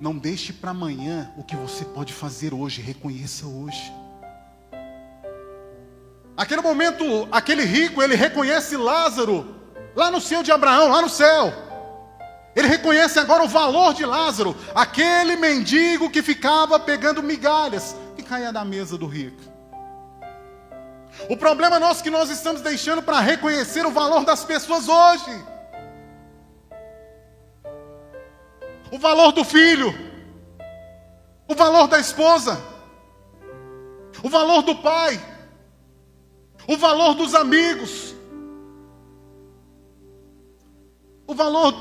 Não 0.00 0.16
deixe 0.16 0.52
para 0.52 0.70
amanhã 0.70 1.30
o 1.36 1.44
que 1.44 1.54
você 1.54 1.84
pode 1.84 2.14
fazer 2.14 2.54
hoje, 2.54 2.80
reconheça 2.80 3.46
hoje. 3.46 3.92
Aquele 6.34 6.62
momento, 6.62 7.28
aquele 7.30 7.64
rico, 7.64 8.02
ele 8.02 8.14
reconhece 8.14 8.74
Lázaro 8.76 9.54
lá 9.94 10.10
no 10.10 10.20
céu 10.20 10.42
de 10.42 10.50
Abraão, 10.50 10.88
lá 10.88 11.02
no 11.02 11.10
céu. 11.10 11.73
Ele 12.54 12.68
reconhece 12.68 13.18
agora 13.18 13.42
o 13.42 13.48
valor 13.48 13.94
de 13.94 14.04
Lázaro, 14.04 14.56
aquele 14.74 15.36
mendigo 15.36 16.10
que 16.10 16.22
ficava 16.22 16.78
pegando 16.78 17.22
migalhas 17.22 17.96
que 18.14 18.22
caía 18.22 18.52
da 18.52 18.64
mesa 18.64 18.96
do 18.96 19.06
rico. 19.06 19.42
O 21.28 21.36
problema 21.36 21.80
nosso 21.80 22.00
é 22.00 22.04
que 22.04 22.10
nós 22.10 22.30
estamos 22.30 22.60
deixando 22.60 23.02
para 23.02 23.20
reconhecer 23.20 23.84
o 23.86 23.90
valor 23.90 24.24
das 24.24 24.44
pessoas 24.44 24.88
hoje. 24.88 25.44
O 28.92 28.98
valor 28.98 29.32
do 29.32 29.44
filho, 29.44 29.92
o 31.48 31.54
valor 31.54 31.88
da 31.88 31.98
esposa, 31.98 32.62
o 34.22 34.28
valor 34.28 34.62
do 34.62 34.76
pai, 34.76 35.20
o 36.68 36.76
valor 36.76 37.14
dos 37.14 37.34
amigos, 37.34 38.14
o 41.26 41.34
valor 41.34 41.72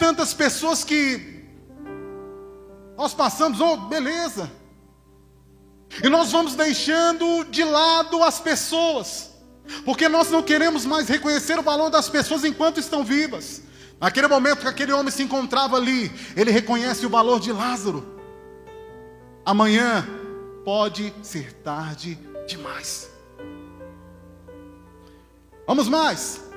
tantas 0.00 0.32
pessoas 0.32 0.82
que 0.82 1.44
nós 2.96 3.12
passamos, 3.12 3.60
oh, 3.60 3.76
beleza. 3.76 4.50
E 6.02 6.08
nós 6.08 6.32
vamos 6.32 6.54
deixando 6.54 7.44
de 7.44 7.62
lado 7.62 8.22
as 8.22 8.40
pessoas, 8.40 9.30
porque 9.84 10.08
nós 10.08 10.30
não 10.30 10.42
queremos 10.42 10.86
mais 10.86 11.06
reconhecer 11.08 11.58
o 11.58 11.62
valor 11.62 11.90
das 11.90 12.08
pessoas 12.08 12.44
enquanto 12.44 12.80
estão 12.80 13.04
vivas. 13.04 13.62
Naquele 14.00 14.26
momento 14.26 14.60
que 14.60 14.68
aquele 14.68 14.92
homem 14.92 15.12
se 15.12 15.22
encontrava 15.22 15.76
ali, 15.76 16.10
ele 16.34 16.50
reconhece 16.50 17.04
o 17.04 17.10
valor 17.10 17.38
de 17.38 17.52
Lázaro. 17.52 18.18
Amanhã 19.44 20.06
pode 20.64 21.12
ser 21.22 21.52
tarde 21.52 22.18
demais. 22.46 23.10
Vamos 25.66 25.88
mais. 25.88 26.49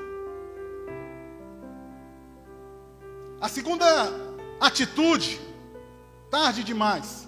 A 3.44 3.50
segunda 3.50 3.86
atitude, 4.58 5.38
tarde 6.32 6.64
demais. 6.64 7.28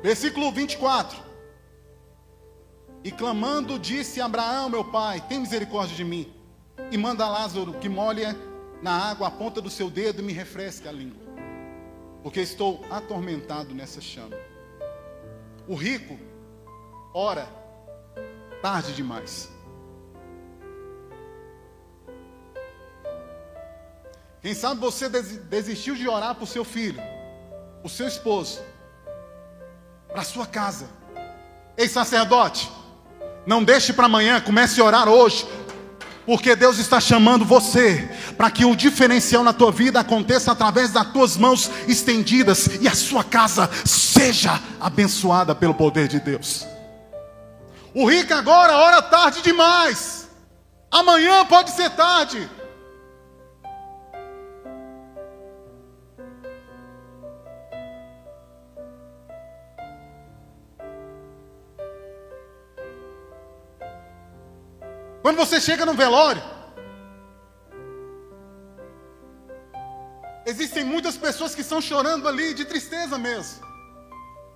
Versículo 0.00 0.52
24. 0.52 1.20
E 3.02 3.10
clamando, 3.10 3.80
disse 3.80 4.20
Abraão, 4.20 4.68
meu 4.68 4.84
pai: 4.84 5.20
Tem 5.22 5.40
misericórdia 5.40 5.96
de 5.96 6.04
mim. 6.04 6.32
E 6.92 6.96
manda 6.96 7.28
Lázaro 7.28 7.72
que 7.80 7.88
molhe 7.88 8.22
na 8.80 8.92
água 8.92 9.26
a 9.26 9.30
ponta 9.32 9.60
do 9.60 9.68
seu 9.68 9.90
dedo 9.90 10.22
e 10.22 10.24
me 10.24 10.32
refresque 10.32 10.86
a 10.86 10.92
língua. 10.92 11.20
Porque 12.22 12.38
estou 12.38 12.84
atormentado 12.88 13.74
nessa 13.74 14.00
chama. 14.00 14.36
O 15.66 15.74
rico 15.74 16.16
ora 17.12 17.48
tarde 18.62 18.94
demais. 18.94 19.50
Quem 24.42 24.54
sabe 24.54 24.80
você 24.80 25.08
desistiu 25.08 25.94
de 25.94 26.08
orar 26.08 26.34
para 26.34 26.42
o 26.42 26.46
seu 26.48 26.64
filho, 26.64 27.00
o 27.84 27.88
seu 27.88 28.08
esposo, 28.08 28.58
para 30.08 30.22
a 30.22 30.24
sua 30.24 30.46
casa. 30.46 30.88
Ei, 31.76 31.88
sacerdote, 31.88 32.68
não 33.46 33.62
deixe 33.62 33.92
para 33.92 34.06
amanhã, 34.06 34.40
comece 34.40 34.80
a 34.80 34.84
orar 34.84 35.08
hoje. 35.08 35.46
Porque 36.26 36.54
Deus 36.54 36.78
está 36.78 37.00
chamando 37.00 37.44
você 37.44 38.08
para 38.36 38.50
que 38.50 38.64
o 38.64 38.76
diferencial 38.76 39.42
na 39.44 39.52
tua 39.52 39.72
vida 39.72 40.00
aconteça 40.00 40.52
através 40.52 40.90
das 40.90 41.12
tuas 41.12 41.36
mãos 41.36 41.70
estendidas 41.88 42.68
e 42.80 42.88
a 42.88 42.94
sua 42.94 43.24
casa 43.24 43.70
seja 43.84 44.60
abençoada 44.80 45.54
pelo 45.54 45.74
poder 45.74 46.08
de 46.08 46.20
Deus. 46.20 46.66
O 47.94 48.08
rico 48.08 48.34
agora 48.34 48.76
ora 48.76 49.02
tarde 49.02 49.42
demais. 49.42 50.28
Amanhã 50.90 51.44
pode 51.44 51.70
ser 51.70 51.90
tarde. 51.90 52.48
Quando 65.22 65.36
você 65.36 65.60
chega 65.60 65.86
no 65.86 65.94
velório, 65.94 66.42
existem 70.44 70.82
muitas 70.84 71.16
pessoas 71.16 71.54
que 71.54 71.60
estão 71.60 71.80
chorando 71.80 72.26
ali 72.26 72.52
de 72.52 72.64
tristeza 72.64 73.16
mesmo. 73.16 73.64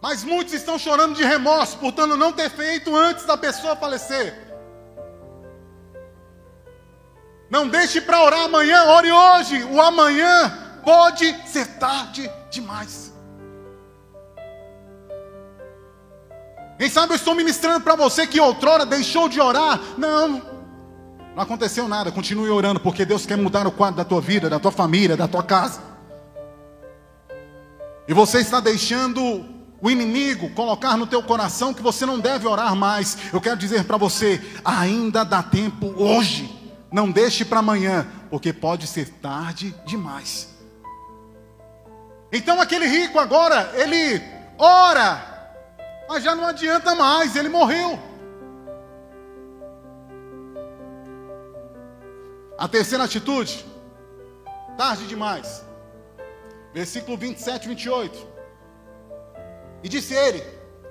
Mas 0.02 0.24
muitos 0.24 0.52
estão 0.52 0.78
chorando 0.78 1.14
de 1.14 1.24
remorso, 1.24 1.78
portanto 1.78 2.16
não 2.16 2.32
ter 2.32 2.50
feito 2.50 2.94
antes 2.94 3.24
da 3.24 3.36
pessoa 3.36 3.76
falecer. 3.76 4.46
Não 7.48 7.68
deixe 7.68 8.00
para 8.00 8.22
orar 8.22 8.40
amanhã, 8.40 8.84
ore 8.86 9.12
hoje. 9.12 9.62
O 9.64 9.80
amanhã 9.80 10.80
pode 10.84 11.32
ser 11.48 11.66
tarde 11.78 12.28
demais. 12.50 13.14
Quem 16.76 16.90
sabe 16.90 17.12
eu 17.12 17.16
estou 17.16 17.34
ministrando 17.34 17.80
para 17.80 17.94
você 17.94 18.26
que 18.26 18.40
outrora 18.40 18.84
deixou 18.84 19.28
de 19.28 19.40
orar? 19.40 19.80
Não. 19.96 20.55
Não 21.36 21.42
aconteceu 21.42 21.86
nada, 21.86 22.10
continue 22.10 22.48
orando, 22.48 22.80
porque 22.80 23.04
Deus 23.04 23.26
quer 23.26 23.36
mudar 23.36 23.66
o 23.66 23.70
quadro 23.70 23.98
da 23.98 24.06
tua 24.06 24.22
vida, 24.22 24.48
da 24.48 24.58
tua 24.58 24.72
família, 24.72 25.18
da 25.18 25.28
tua 25.28 25.42
casa. 25.42 25.82
E 28.08 28.14
você 28.14 28.38
está 28.38 28.58
deixando 28.58 29.44
o 29.82 29.90
inimigo 29.90 30.48
colocar 30.54 30.96
no 30.96 31.06
teu 31.06 31.22
coração 31.22 31.74
que 31.74 31.82
você 31.82 32.06
não 32.06 32.18
deve 32.18 32.46
orar 32.46 32.74
mais, 32.74 33.18
eu 33.34 33.38
quero 33.38 33.58
dizer 33.58 33.84
para 33.84 33.98
você, 33.98 34.42
ainda 34.64 35.24
dá 35.26 35.42
tempo 35.42 35.92
hoje. 36.02 36.50
Não 36.90 37.10
deixe 37.10 37.44
para 37.44 37.58
amanhã, 37.58 38.06
porque 38.30 38.50
pode 38.50 38.86
ser 38.86 39.10
tarde 39.20 39.74
demais. 39.84 40.48
Então 42.32 42.58
aquele 42.62 42.86
rico 42.86 43.18
agora, 43.18 43.72
ele 43.74 44.22
ora, 44.56 45.52
mas 46.08 46.24
já 46.24 46.34
não 46.34 46.46
adianta 46.46 46.94
mais, 46.94 47.36
ele 47.36 47.50
morreu. 47.50 48.15
A 52.58 52.66
terceira 52.66 53.04
atitude, 53.04 53.66
tarde 54.78 55.06
demais. 55.06 55.62
Versículo 56.72 57.16
27 57.16 57.64
e 57.64 57.68
28. 57.68 58.26
E 59.82 59.88
disse 59.90 60.14
ele: 60.14 60.42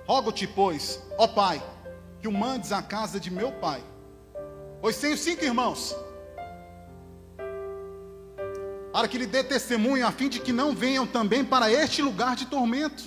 Rogo-te, 0.06 0.45
pois, 0.45 1.01
ó 1.17 1.28
pai, 1.28 1.62
que 2.21 2.28
o 2.28 2.32
mandes 2.32 2.71
à 2.71 2.84
casa 2.84 3.19
de 3.19 3.32
meu 3.32 3.51
pai, 3.51 3.84
pois 4.80 4.99
tenho 4.99 5.17
cinco 5.17 5.43
irmãos, 5.43 5.95
para 8.93 9.08
que 9.08 9.17
lhe 9.17 9.25
dê 9.25 9.43
testemunho, 9.43 10.06
a 10.06 10.12
fim 10.12 10.30
de 10.30 10.39
que 10.39 10.54
não 10.54 10.75
venham 10.75 11.08
também 11.08 11.43
para 11.43 11.71
este 11.71 11.99
lugar 11.99 12.36
de 12.36 12.45
tormento. 12.45 13.04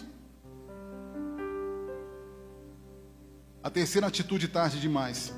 A 3.62 3.70
terceira 3.70 4.08
atitude 4.08 4.48
tarde 4.48 4.80
demais. 4.80 5.32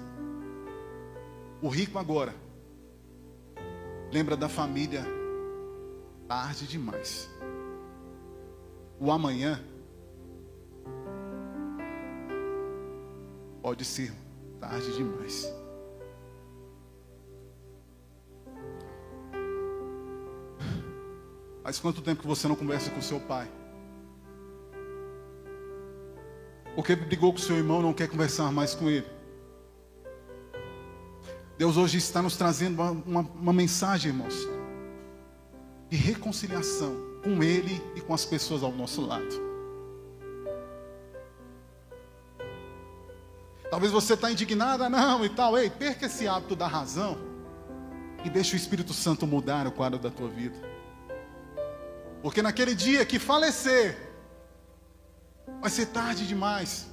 O 1.61 1.69
rico 1.69 1.99
agora 1.99 2.35
lembra 4.13 4.37
da 4.37 4.49
família 4.49 5.05
tarde 6.27 6.67
demais. 6.67 7.29
O 8.99 9.11
amanhã 9.11 9.63
pode 13.63 13.85
ser 13.85 14.13
tarde 14.59 14.93
demais. 14.97 15.53
Faz 21.63 21.79
quanto 21.79 22.03
tempo 22.03 22.23
que 22.23 22.27
você 22.27 22.49
não 22.49 22.57
conversa 22.57 22.91
com 22.91 23.01
seu 23.01 23.21
pai? 23.21 23.49
Porque 26.75 26.97
brigou 26.97 27.33
com 27.33 27.39
seu 27.39 27.57
irmão, 27.57 27.81
não 27.83 27.93
quer 27.93 28.09
conversar 28.09 28.51
mais 28.51 28.75
com 28.75 28.89
ele. 28.89 29.07
Deus 31.61 31.77
hoje 31.77 31.99
está 31.99 32.23
nos 32.23 32.39
trazendo 32.39 32.81
uma, 32.81 32.91
uma, 32.91 33.21
uma 33.21 33.53
mensagem, 33.53 34.13
irmãos, 34.13 34.49
de 35.91 35.97
reconciliação 35.99 36.97
com 37.23 37.43
Ele 37.43 37.85
e 37.95 38.01
com 38.01 38.15
as 38.15 38.25
pessoas 38.25 38.63
ao 38.63 38.73
nosso 38.73 39.03
lado. 39.03 39.29
Talvez 43.71 43.93
você 43.93 44.15
está 44.15 44.33
indignada, 44.33 44.89
não 44.89 45.23
e 45.23 45.29
tal. 45.29 45.59
Ei, 45.59 45.69
perca 45.69 46.07
esse 46.07 46.27
hábito 46.27 46.57
da 46.57 46.67
razão 46.67 47.19
e 48.25 48.31
deixe 48.31 48.55
o 48.55 48.57
Espírito 48.57 48.95
Santo 48.95 49.27
mudar 49.27 49.67
o 49.67 49.71
quadro 49.71 49.99
da 49.99 50.09
tua 50.11 50.29
vida. 50.29 50.57
Porque 52.23 52.41
naquele 52.41 52.75
dia 52.75 53.05
que 53.05 53.19
falecer, 53.19 53.99
vai 55.61 55.69
ser 55.69 55.85
tarde 55.89 56.27
demais. 56.27 56.89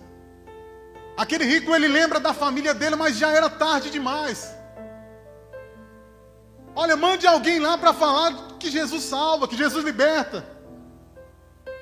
Aquele 1.16 1.46
rico 1.46 1.74
ele 1.74 1.88
lembra 1.88 2.20
da 2.20 2.34
família 2.34 2.74
dele, 2.74 2.98
mas 2.98 3.18
já 3.18 3.32
era 3.32 3.50
tarde 3.50 3.90
demais. 3.90 4.57
Olha, 6.88 6.96
mande 6.96 7.28
alguém 7.28 7.60
lá 7.60 7.78
para 7.78 7.94
falar 7.94 8.56
que 8.58 8.72
Jesus 8.72 9.04
salva, 9.04 9.46
que 9.46 9.58
Jesus 9.58 9.84
liberta. 9.84 10.48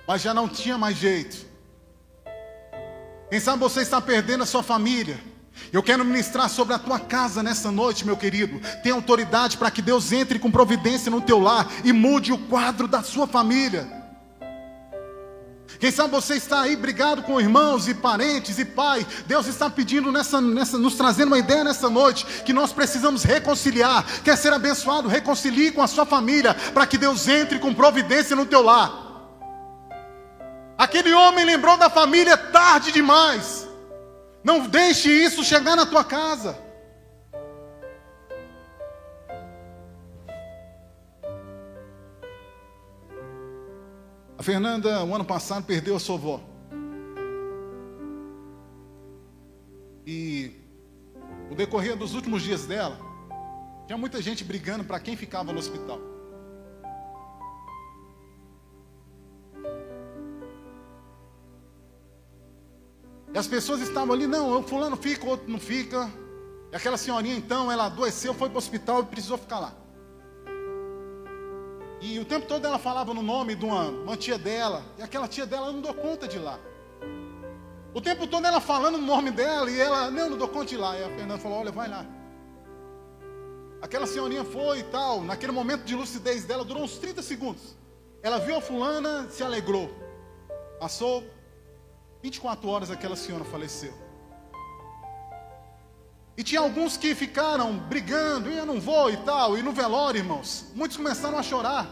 Mas 0.07 0.23
já 0.23 0.33
não 0.33 0.49
tinha 0.49 0.79
mais 0.79 0.97
jeito. 0.97 1.45
Quem 3.29 3.39
sabe 3.39 3.59
você 3.59 3.81
está 3.81 4.01
perdendo 4.01 4.41
a 4.41 4.47
sua 4.47 4.63
família. 4.63 5.19
Eu 5.71 5.83
quero 5.83 6.03
ministrar 6.03 6.49
sobre 6.49 6.73
a 6.73 6.79
tua 6.79 6.99
casa 6.99 7.43
nessa 7.43 7.71
noite, 7.71 8.03
meu 8.03 8.17
querido. 8.17 8.59
Tem 8.81 8.91
autoridade 8.91 9.57
para 9.57 9.69
que 9.69 9.79
Deus 9.79 10.11
entre 10.11 10.39
com 10.39 10.49
providência 10.49 11.11
no 11.11 11.21
teu 11.21 11.39
lar 11.39 11.71
e 11.83 11.93
mude 11.93 12.33
o 12.33 12.39
quadro 12.39 12.87
da 12.87 13.03
sua 13.03 13.27
família. 13.27 13.87
Quem 15.79 15.91
sabe 15.91 16.11
você 16.11 16.35
está 16.35 16.61
aí 16.61 16.75
brigado 16.75 17.23
com 17.23 17.39
irmãos 17.39 17.88
e 17.88 17.93
parentes 17.93 18.57
e 18.57 18.65
pai. 18.65 19.05
Deus 19.25 19.47
está 19.47 19.69
pedindo 19.69 20.11
nessa, 20.11 20.39
nessa, 20.39 20.77
nos 20.77 20.95
trazendo 20.95 21.27
uma 21.27 21.39
ideia 21.39 21.63
nessa 21.63 21.89
noite 21.89 22.25
que 22.45 22.53
nós 22.53 22.71
precisamos 22.71 23.23
reconciliar. 23.23 24.05
Quer 24.23 24.38
ser 24.38 24.53
abençoado? 24.53 25.07
Reconcilie 25.07 25.71
com 25.71 25.81
a 25.81 25.88
sua 25.88 26.05
família 26.05 26.53
para 26.73 26.85
que 26.85 26.97
Deus 26.97 27.27
entre 27.27 27.59
com 27.59 27.73
providência 27.73 28.35
no 28.35 28.45
teu 28.45 28.61
lar. 28.61 29.05
Aquele 30.77 31.13
homem 31.13 31.45
lembrou 31.45 31.77
da 31.77 31.89
família 31.89 32.35
tarde 32.35 32.91
demais. 32.91 33.67
Não 34.43 34.67
deixe 34.67 35.09
isso 35.09 35.43
chegar 35.43 35.75
na 35.75 35.85
tua 35.85 36.03
casa. 36.03 36.64
A 44.37 44.43
Fernanda, 44.43 45.03
o 45.03 45.15
ano 45.15 45.23
passado, 45.23 45.65
perdeu 45.65 45.95
a 45.95 45.99
sua 45.99 46.15
avó. 46.15 46.41
E 50.05 50.51
o 51.49 51.55
decorrer 51.55 51.95
dos 51.95 52.13
últimos 52.13 52.43
dias 52.43 52.65
dela, 52.65 52.99
tinha 53.87 53.97
muita 53.97 54.21
gente 54.21 54.43
brigando 54.43 54.83
para 54.83 54.99
quem 54.99 55.15
ficava 55.15 55.53
no 55.53 55.59
hospital. 55.59 55.99
E 63.33 63.37
as 63.37 63.47
pessoas 63.47 63.81
estavam 63.81 64.13
ali, 64.13 64.27
não, 64.27 64.63
fulano 64.63 64.95
fica, 64.95 65.25
o 65.25 65.29
outro 65.29 65.49
não 65.49 65.59
fica. 65.59 66.09
E 66.71 66.75
aquela 66.75 66.97
senhorinha 66.97 67.35
então, 67.35 67.71
ela 67.71 67.85
adoeceu, 67.85 68.33
foi 68.33 68.49
para 68.49 68.55
o 68.55 68.59
hospital 68.59 69.01
e 69.01 69.05
precisou 69.05 69.37
ficar 69.37 69.59
lá. 69.59 69.84
E 72.05 72.19
o 72.19 72.25
tempo 72.25 72.45
todo 72.45 72.63
ela 72.67 72.77
falava 72.77 73.15
no 73.15 73.23
nome 73.23 73.55
de 73.55 73.65
uma, 73.65 73.85
uma 73.89 74.15
tia 74.15 74.37
dela. 74.37 74.83
E 74.95 75.01
aquela 75.01 75.27
tia 75.27 75.43
dela 75.43 75.71
não 75.71 75.81
deu 75.81 75.91
conta 75.91 76.27
de 76.27 76.37
lá. 76.37 76.59
O 77.95 77.99
tempo 77.99 78.27
todo 78.27 78.45
ela 78.45 78.61
falando 78.61 78.99
no 78.99 79.07
nome 79.07 79.31
dela 79.31 79.71
e 79.71 79.79
ela, 79.79 80.11
não, 80.11 80.29
não 80.29 80.37
dou 80.37 80.47
conta 80.47 80.67
de 80.67 80.77
lá. 80.77 80.95
E 80.99 81.03
a 81.03 81.09
Fernanda 81.09 81.39
falou, 81.39 81.57
olha, 81.57 81.71
vai 81.71 81.89
lá. 81.89 82.05
Aquela 83.81 84.05
senhorinha 84.05 84.43
foi 84.43 84.79
e 84.79 84.83
tal. 84.83 85.23
Naquele 85.23 85.51
momento 85.51 85.83
de 85.83 85.95
lucidez 85.95 86.45
dela, 86.45 86.63
durou 86.63 86.83
uns 86.83 86.99
30 86.99 87.23
segundos. 87.23 87.75
Ela 88.21 88.37
viu 88.37 88.55
a 88.55 88.61
fulana, 88.61 89.27
se 89.31 89.43
alegrou. 89.43 89.89
Passou 90.79 91.23
24 92.21 92.69
horas 92.69 92.91
aquela 92.91 93.15
senhora 93.15 93.43
faleceu. 93.45 93.93
E 96.37 96.43
tinha 96.43 96.59
alguns 96.59 96.97
que 96.97 97.15
ficaram 97.15 97.77
brigando, 97.77 98.49
e 98.49 98.57
eu 98.57 98.65
não 98.65 98.79
vou 98.79 99.09
e 99.09 99.17
tal, 99.17 99.57
e 99.57 99.63
no 99.63 99.71
velório, 99.71 100.19
irmãos, 100.19 100.65
muitos 100.75 100.97
começaram 100.97 101.37
a 101.37 101.43
chorar. 101.43 101.87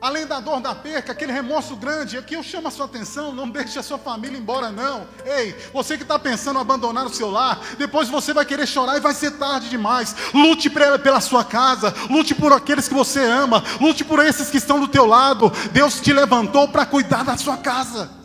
Além 0.00 0.26
da 0.26 0.40
dor 0.40 0.60
da 0.60 0.74
perca, 0.74 1.12
aquele 1.12 1.30
remorso 1.30 1.76
grande, 1.76 2.16
aqui 2.16 2.34
eu 2.34 2.42
chamo 2.42 2.66
a 2.66 2.70
sua 2.70 2.86
atenção, 2.86 3.32
não 3.32 3.46
deixe 3.50 3.78
a 3.78 3.82
sua 3.82 3.98
família 3.98 4.36
embora 4.36 4.72
não. 4.72 5.06
Ei, 5.24 5.54
você 5.72 5.96
que 5.96 6.02
está 6.02 6.18
pensando 6.18 6.56
em 6.58 6.62
abandonar 6.62 7.06
o 7.06 7.14
seu 7.14 7.30
lar, 7.30 7.60
depois 7.78 8.08
você 8.08 8.32
vai 8.32 8.44
querer 8.44 8.66
chorar 8.66 8.96
e 8.96 9.00
vai 9.00 9.14
ser 9.14 9.32
tarde 9.32 9.68
demais. 9.68 10.16
Lute 10.34 10.68
pela 10.70 11.20
sua 11.20 11.44
casa, 11.44 11.94
lute 12.08 12.34
por 12.34 12.52
aqueles 12.52 12.88
que 12.88 12.94
você 12.94 13.22
ama, 13.22 13.62
lute 13.80 14.02
por 14.02 14.18
esses 14.18 14.50
que 14.50 14.56
estão 14.56 14.80
do 14.80 14.88
teu 14.88 15.06
lado. 15.06 15.52
Deus 15.70 16.00
te 16.00 16.12
levantou 16.12 16.66
para 16.66 16.86
cuidar 16.86 17.22
da 17.22 17.36
sua 17.36 17.58
casa 17.58 18.19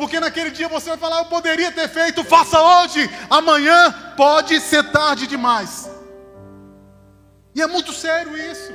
porque 0.00 0.18
naquele 0.18 0.50
dia 0.50 0.66
você 0.66 0.88
vai 0.88 0.96
falar: 0.96 1.18
Eu 1.18 1.26
poderia 1.26 1.70
ter 1.70 1.86
feito, 1.86 2.24
faça 2.24 2.58
hoje, 2.58 3.06
amanhã 3.28 4.14
pode 4.16 4.58
ser 4.58 4.90
tarde 4.90 5.26
demais. 5.26 5.90
E 7.54 7.60
é 7.60 7.66
muito 7.66 7.92
sério 7.92 8.34
isso. 8.34 8.72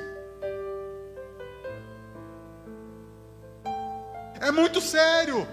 É 4.39 4.51
muito 4.51 4.79
sério. 4.79 5.47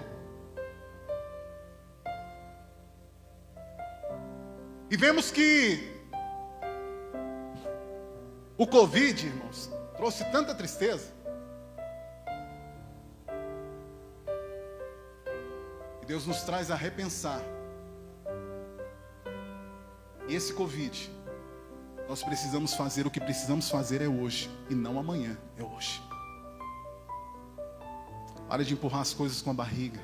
E 4.91 4.95
vemos 4.95 5.31
que 5.31 5.91
o 8.55 8.67
Covid, 8.67 9.25
irmãos, 9.25 9.71
trouxe 9.97 10.23
tanta 10.25 10.53
tristeza. 10.53 11.12
E 16.03 16.05
Deus 16.05 16.27
nos 16.27 16.41
traz 16.41 16.69
a 16.69 16.75
repensar. 16.75 17.41
E 20.27 20.35
esse 20.35 20.53
Covid, 20.53 21.09
nós 22.09 22.21
precisamos 22.21 22.73
fazer 22.73 23.07
o 23.07 23.09
que 23.09 23.21
precisamos 23.21 23.69
fazer 23.69 24.01
é 24.01 24.07
hoje 24.09 24.49
e 24.69 24.75
não 24.75 24.99
amanhã, 24.99 25.37
é 25.57 25.63
hoje. 25.63 26.03
Para 28.49 28.65
de 28.65 28.73
empurrar 28.73 28.99
as 28.99 29.13
coisas 29.13 29.41
com 29.41 29.51
a 29.51 29.53
barriga. 29.53 30.01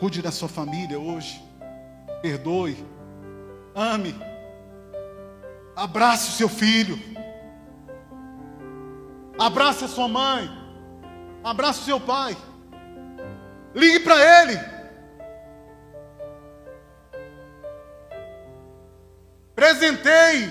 Cuide 0.00 0.20
da 0.20 0.32
sua 0.32 0.48
família 0.48 0.98
hoje. 0.98 1.40
Perdoe. 2.20 2.84
Ame. 3.76 4.12
Abrace 5.76 6.30
o 6.30 6.32
seu 6.32 6.48
filho. 6.48 7.21
Abrace 9.42 9.84
a 9.84 9.88
sua 9.88 10.06
mãe. 10.06 10.48
Abrace 11.42 11.80
o 11.80 11.84
seu 11.84 11.98
pai. 11.98 12.36
Ligue 13.74 13.98
para 14.04 14.14
ele. 14.40 14.56
Presenteie. 19.52 20.48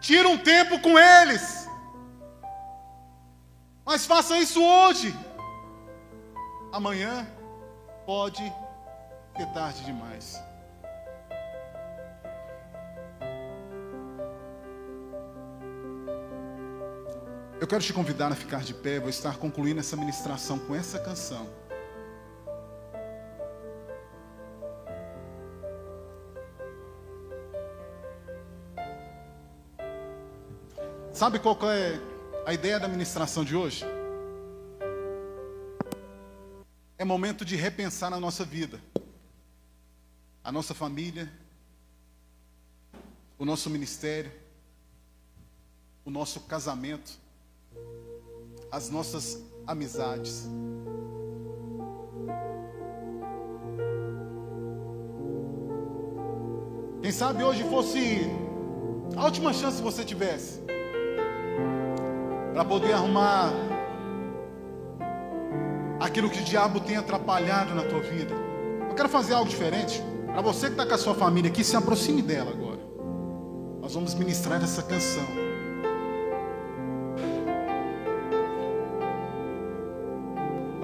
Tira 0.00 0.28
um 0.28 0.38
tempo 0.38 0.78
com 0.78 0.96
eles. 0.96 1.68
Mas 3.84 4.06
faça 4.06 4.38
isso 4.38 4.62
hoje. 4.62 5.12
Amanhã 6.72 7.26
pode 8.06 8.44
ser 9.36 9.46
tarde 9.46 9.84
demais. 9.84 10.40
Eu 17.60 17.66
quero 17.66 17.84
te 17.84 17.92
convidar 17.92 18.32
a 18.32 18.34
ficar 18.34 18.62
de 18.62 18.72
pé, 18.72 18.98
vou 18.98 19.10
estar 19.10 19.36
concluindo 19.36 19.80
essa 19.80 19.94
ministração 19.94 20.58
com 20.58 20.74
essa 20.74 20.98
canção. 20.98 21.46
Sabe 31.12 31.38
qual 31.38 31.58
é 31.70 32.00
a 32.46 32.54
ideia 32.54 32.80
da 32.80 32.88
ministração 32.88 33.44
de 33.44 33.54
hoje? 33.54 33.84
É 36.96 37.04
momento 37.04 37.44
de 37.44 37.56
repensar 37.56 38.08
na 38.08 38.18
nossa 38.18 38.42
vida, 38.42 38.80
a 40.42 40.50
nossa 40.50 40.72
família, 40.72 41.30
o 43.38 43.44
nosso 43.44 43.68
ministério, 43.68 44.32
o 46.06 46.10
nosso 46.10 46.40
casamento, 46.40 47.20
as 48.70 48.90
nossas 48.90 49.42
amizades. 49.66 50.48
Quem 57.02 57.10
sabe 57.10 57.42
hoje 57.42 57.64
fosse 57.64 58.30
a 59.16 59.24
última 59.24 59.52
chance 59.52 59.78
que 59.78 59.82
você 59.82 60.04
tivesse 60.04 60.60
para 62.52 62.64
poder 62.64 62.92
arrumar 62.92 63.52
aquilo 65.98 66.30
que 66.30 66.40
o 66.40 66.44
diabo 66.44 66.80
tem 66.80 66.96
atrapalhado 66.96 67.74
na 67.74 67.82
tua 67.82 68.00
vida. 68.00 68.34
Eu 68.88 68.94
quero 68.94 69.08
fazer 69.08 69.34
algo 69.34 69.48
diferente. 69.48 70.02
Para 70.26 70.42
você 70.42 70.66
que 70.66 70.72
está 70.72 70.86
com 70.86 70.94
a 70.94 70.98
sua 70.98 71.14
família 71.14 71.50
aqui, 71.50 71.64
se 71.64 71.76
aproxime 71.76 72.22
dela 72.22 72.50
agora. 72.50 72.80
Nós 73.80 73.94
vamos 73.94 74.14
ministrar 74.14 74.62
essa 74.62 74.82
canção. 74.82 75.49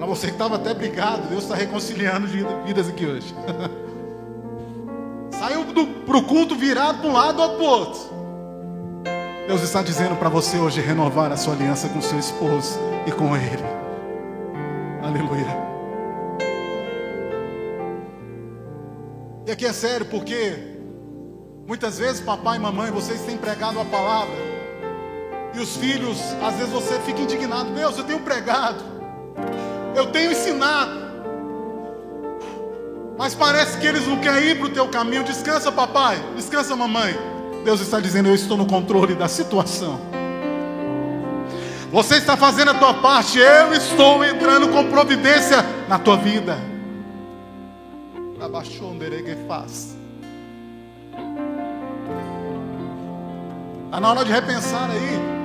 Para 0.07 0.15
você 0.15 0.27
que 0.27 0.33
estava 0.33 0.55
até 0.55 0.73
brigado, 0.73 1.27
Deus 1.27 1.43
está 1.43 1.53
reconciliando 1.53 2.27
vidas 2.65 2.87
aqui 2.87 3.05
hoje. 3.05 3.35
Saiu 5.37 5.65
para 6.05 6.17
o 6.17 6.23
culto 6.23 6.55
virado 6.55 6.99
para 6.99 7.09
um 7.09 7.11
lado 7.11 7.41
ou 7.41 7.49
para 7.49 7.61
o 7.61 7.65
outro. 7.65 7.99
Deus 9.47 9.61
está 9.63 9.81
dizendo 9.81 10.15
para 10.15 10.29
você 10.29 10.57
hoje 10.59 10.79
renovar 10.79 11.29
a 11.33 11.35
sua 11.35 11.55
aliança 11.55 11.89
com 11.89 12.01
seu 12.01 12.17
esposo 12.17 12.79
e 13.05 13.11
com 13.11 13.35
ele. 13.35 13.63
Aleluia. 15.03 15.67
E 19.45 19.51
aqui 19.51 19.65
é 19.65 19.73
sério, 19.73 20.05
porque 20.05 20.57
muitas 21.67 21.99
vezes 21.99 22.21
papai 22.21 22.55
e 22.55 22.61
mamãe, 22.61 22.91
vocês 22.91 23.19
têm 23.23 23.35
pregado 23.35 23.77
a 23.77 23.83
palavra. 23.83 24.37
E 25.53 25.59
os 25.59 25.75
filhos, 25.75 26.17
às 26.41 26.55
vezes 26.55 26.71
você 26.71 26.97
fica 27.01 27.19
indignado. 27.19 27.71
Deus, 27.71 27.97
eu 27.97 28.05
tenho 28.05 28.21
pregado. 28.21 28.95
Eu 29.97 30.05
tenho 30.11 30.31
ensinado. 30.31 31.07
Mas 33.17 33.33
parece 33.33 33.79
que 33.79 33.87
eles 33.87 34.05
não 34.07 34.17
querem 34.17 34.49
ir 34.49 34.57
para 34.59 34.67
o 34.67 34.69
teu 34.69 34.87
caminho. 34.89 35.23
Descansa, 35.23 35.71
papai. 35.71 36.23
Descansa, 36.35 36.75
mamãe. 36.75 37.17
Deus 37.65 37.81
está 37.81 37.99
dizendo: 37.99 38.29
Eu 38.29 38.35
estou 38.35 38.55
no 38.55 38.67
controle 38.67 39.15
da 39.15 39.27
situação. 39.27 39.99
Você 41.91 42.17
está 42.17 42.37
fazendo 42.37 42.71
a 42.71 42.73
tua 42.75 42.93
parte, 42.93 43.39
eu 43.39 43.73
estou 43.73 44.23
entrando 44.23 44.67
com 44.67 44.87
providência 44.91 45.65
na 45.87 45.97
tua 45.97 46.17
vida. 46.17 46.59
Está 53.85 53.99
na 53.99 54.09
hora 54.11 54.25
de 54.25 54.31
repensar 54.31 54.91
aí. 54.91 55.36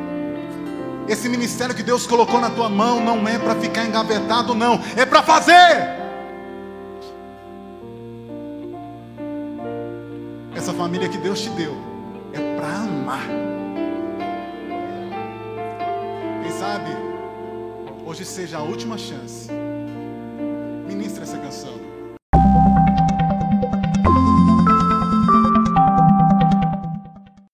Esse 1.12 1.28
ministério 1.28 1.74
que 1.74 1.82
Deus 1.82 2.06
colocou 2.06 2.40
na 2.40 2.48
tua 2.48 2.70
mão 2.70 2.98
não 2.98 3.28
é 3.28 3.38
para 3.38 3.54
ficar 3.56 3.84
engavetado, 3.84 4.54
não, 4.54 4.80
é 4.96 5.04
para 5.04 5.22
fazer. 5.22 6.00
Essa 10.56 10.72
família 10.72 11.10
que 11.10 11.18
Deus 11.18 11.42
te 11.42 11.50
deu 11.50 11.76
é 12.32 12.56
para 12.56 12.66
amar. 12.66 13.26
Quem 16.42 16.52
sabe 16.52 16.90
hoje 18.06 18.24
seja 18.24 18.56
a 18.56 18.62
última 18.62 18.96
chance. 18.96 19.50
Ministre 20.88 21.24
essa 21.24 21.36
canção. 21.36 21.81